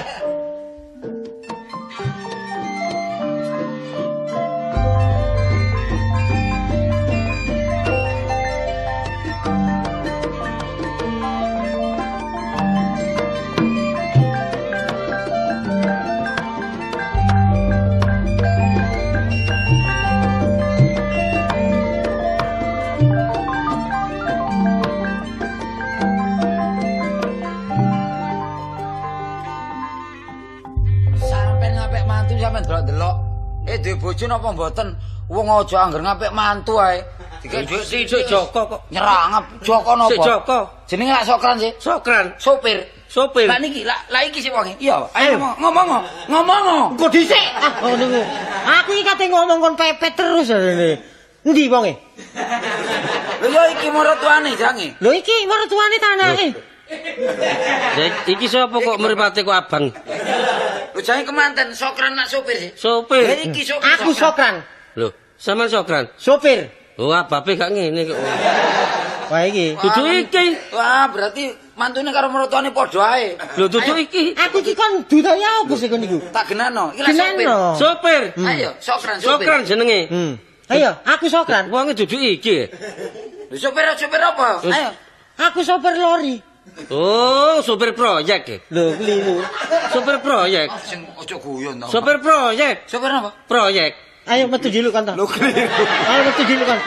[33.82, 34.88] Duwe bojo napa mboten?
[35.28, 37.02] Wong aja angger ngapik mantu ae.
[37.42, 38.80] Dikek dhuwit Sik Joko kok.
[38.94, 40.10] nyerangap Joko napa?
[40.14, 40.58] Sik Joko.
[40.86, 41.72] Jenenge lak Sokran sih.
[41.82, 42.26] Sokran.
[42.38, 42.78] Sopir.
[43.12, 43.44] Sopir.
[43.44, 44.72] Lah niki, lah lah iki sih wonge.
[44.80, 46.02] Iya, ayo ngomong, ngomong.
[46.32, 46.96] Ngomong.
[46.96, 47.44] Kok dhisik?
[47.60, 48.22] Ah, oh niku.
[48.64, 50.96] Aku iki kate ngomong kon pepet terus rene.
[51.44, 51.92] Endi wonge?
[53.42, 54.96] Lho ya iki maratuane jange.
[55.02, 56.48] Lho iki mertuane ta anake.
[57.98, 59.92] Ya, iki sapa kok mripate kok abang?
[61.02, 62.70] Lho jange kemanten Sokran nak sopir sih.
[62.70, 63.26] Lah Sopir.
[63.42, 63.90] iki sopir.
[63.98, 64.62] Aku sokran.
[64.94, 66.06] Lho, sampean Sokran.
[66.14, 66.70] Sopir.
[66.94, 68.14] Oh, abape gak ngene kok.
[69.26, 69.74] Wah iki.
[69.82, 70.46] Dudu iki.
[70.70, 73.34] Wah, berarti mantune karo maratuane padha ae.
[73.58, 74.30] Lho, dudu iki.
[74.38, 76.22] Aku iki kon dudaya apa sih kon niku?
[76.30, 76.94] Tak genano.
[76.94, 77.48] Iki lak sopir.
[77.82, 78.22] Sopir.
[78.46, 79.42] Ayo, Sokran sopir.
[79.42, 80.06] Sokran jenenge.
[80.06, 80.32] Hmm.
[80.70, 81.66] Ayo, aku sokran.
[81.74, 82.70] Wonge dudu iki.
[83.50, 84.62] Lho sopir sopir apa?
[84.70, 84.94] Ayo.
[85.50, 86.51] Aku sopir lori.
[86.90, 88.62] Oh, sopir proyek.
[88.70, 89.42] Lho, keliru.
[89.92, 90.68] Sopir proyek.
[90.86, 91.86] Sing ojo guyon to.
[91.90, 92.86] Sopir proyek.
[92.86, 93.30] Sopir apa?
[93.50, 93.92] Proyek.
[94.22, 95.18] Ayo metu jiluk kan ta.
[95.18, 95.66] Lho keliru.
[96.06, 96.78] Ayo metu jiluk kan.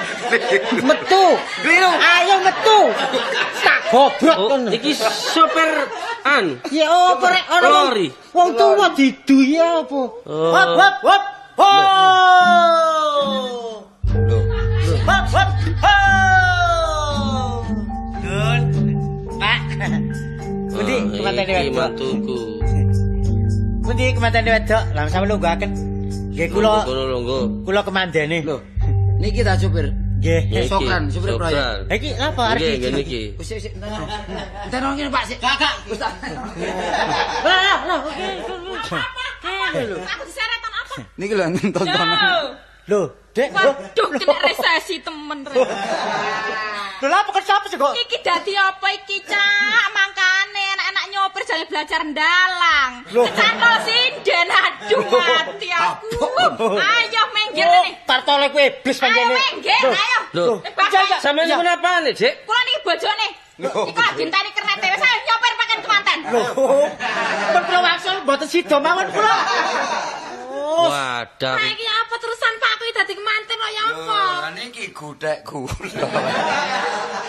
[0.79, 1.25] Metu.
[1.61, 1.91] Keliru.
[1.91, 2.79] Ayo metu.
[3.61, 4.69] Tak goblok Oh, ngono.
[4.71, 5.69] iki sopir
[6.23, 6.55] anu.
[6.71, 8.07] Ya apa rek wong- Lori.
[8.31, 10.01] Wong tuwa didu ya apa?
[10.25, 10.51] Oh.
[10.55, 11.23] Hop hop hop.
[11.55, 11.71] Ho!
[15.07, 15.49] Hop hop
[15.83, 15.95] ho!
[20.75, 21.75] Pundi Oh, kemantene iki wedok?
[21.79, 22.37] mantuku.
[23.79, 24.83] Pundi kemantene wedok?
[24.91, 25.71] Lah sampe lungguhaken.
[26.35, 26.83] Nggih kula
[27.63, 28.37] kula kemandene.
[28.43, 28.57] Lho,
[29.23, 29.87] niki ta supir.
[30.19, 30.67] Nggih.
[30.67, 31.87] Sokran, supir proyek.
[31.87, 32.79] Iki apa arep Nggih, iki?
[32.83, 33.21] nggih niki.
[33.39, 34.03] Wis sik sik entar.
[34.67, 35.37] Entar ngene Pak sik.
[35.39, 35.73] Kakak.
[35.87, 35.99] Wis.
[36.03, 36.13] Lah
[37.45, 38.27] lah lah oke.
[39.95, 40.95] Aku diseretan apa?
[41.15, 42.19] Niki lho tontonan.
[42.85, 43.01] Lho,
[43.35, 43.49] Dek.
[43.51, 45.55] Waduh, kena resesi temen re.
[45.55, 47.91] lho lha apa kok sapa sih kok?
[47.91, 49.85] Iki dadi apa iki, Cak?
[49.91, 50.64] Mangkane
[50.95, 52.91] anak-anak nyopir jane belajar ndalang.
[53.11, 53.27] Loh.
[53.27, 56.07] Kecantol sinden, aduh mati aku.
[56.79, 57.87] Ayo minggir nih.
[58.07, 60.19] Tartole ku iblis Ayo minggir, ayo.
[60.31, 60.71] Lho, Eh,
[61.19, 61.55] sampeyan Iya.
[61.59, 62.33] nyuwun apane, Dik?
[62.47, 63.27] kula niki bojone.
[63.55, 66.19] Iku lagi enteni kernet dhewe, saya nyopir pakai kemanten.
[66.31, 66.43] Lho,
[67.51, 69.35] pun kula waksul mboten sida mawon kula.
[70.55, 71.55] Oh, Wadah.
[71.55, 74.19] Nah, iki apa terusan Pak kuwi dadi kemanten kok ya apa?
[74.43, 76.07] Lah niki gudek gula.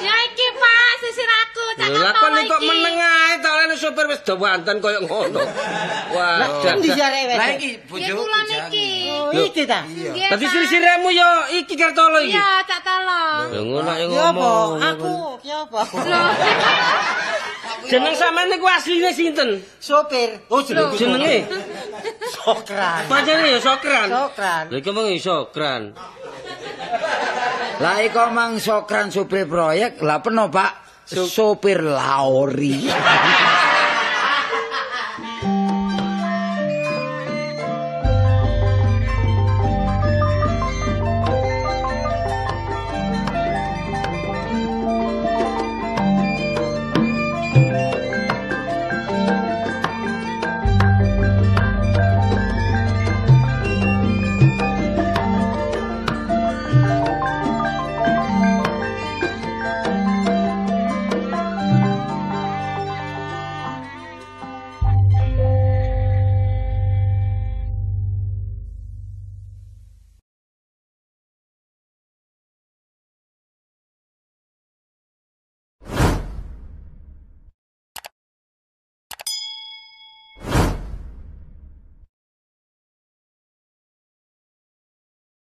[0.03, 2.59] Ya iki Pak, sisir aku, lah kok Kantoro
[3.87, 5.39] sopir wis dawanten koyo ngono.
[6.11, 7.55] Wah, Endi jare Lah wedok?
[7.55, 8.13] iki Ya bojo.
[8.19, 8.89] kula niki.
[9.15, 9.81] Oh, iki ta.
[9.87, 10.51] Dadi Pak.
[10.51, 12.35] sirisiremu yo iki kartolo iki.
[12.35, 13.47] Iya, Cak Tolong.
[13.55, 14.15] Ya ngono ae Ya apa?
[14.35, 14.71] ngomong.
[14.83, 15.81] Aku ki apa?
[17.87, 19.63] Jeneng sampean niku asline sinten?
[19.79, 20.43] Sopir.
[20.51, 21.47] Oh, jeneng Jenenge
[22.35, 23.07] Sokran.
[23.07, 24.11] pancene ya Sokran.
[24.11, 24.65] Sokran.
[24.75, 25.95] Lha iki mung Sokran.
[27.77, 30.03] Lah iku mang sokran supir proyek.
[30.03, 31.05] Lah peno Pak?
[31.07, 32.75] Supir laori.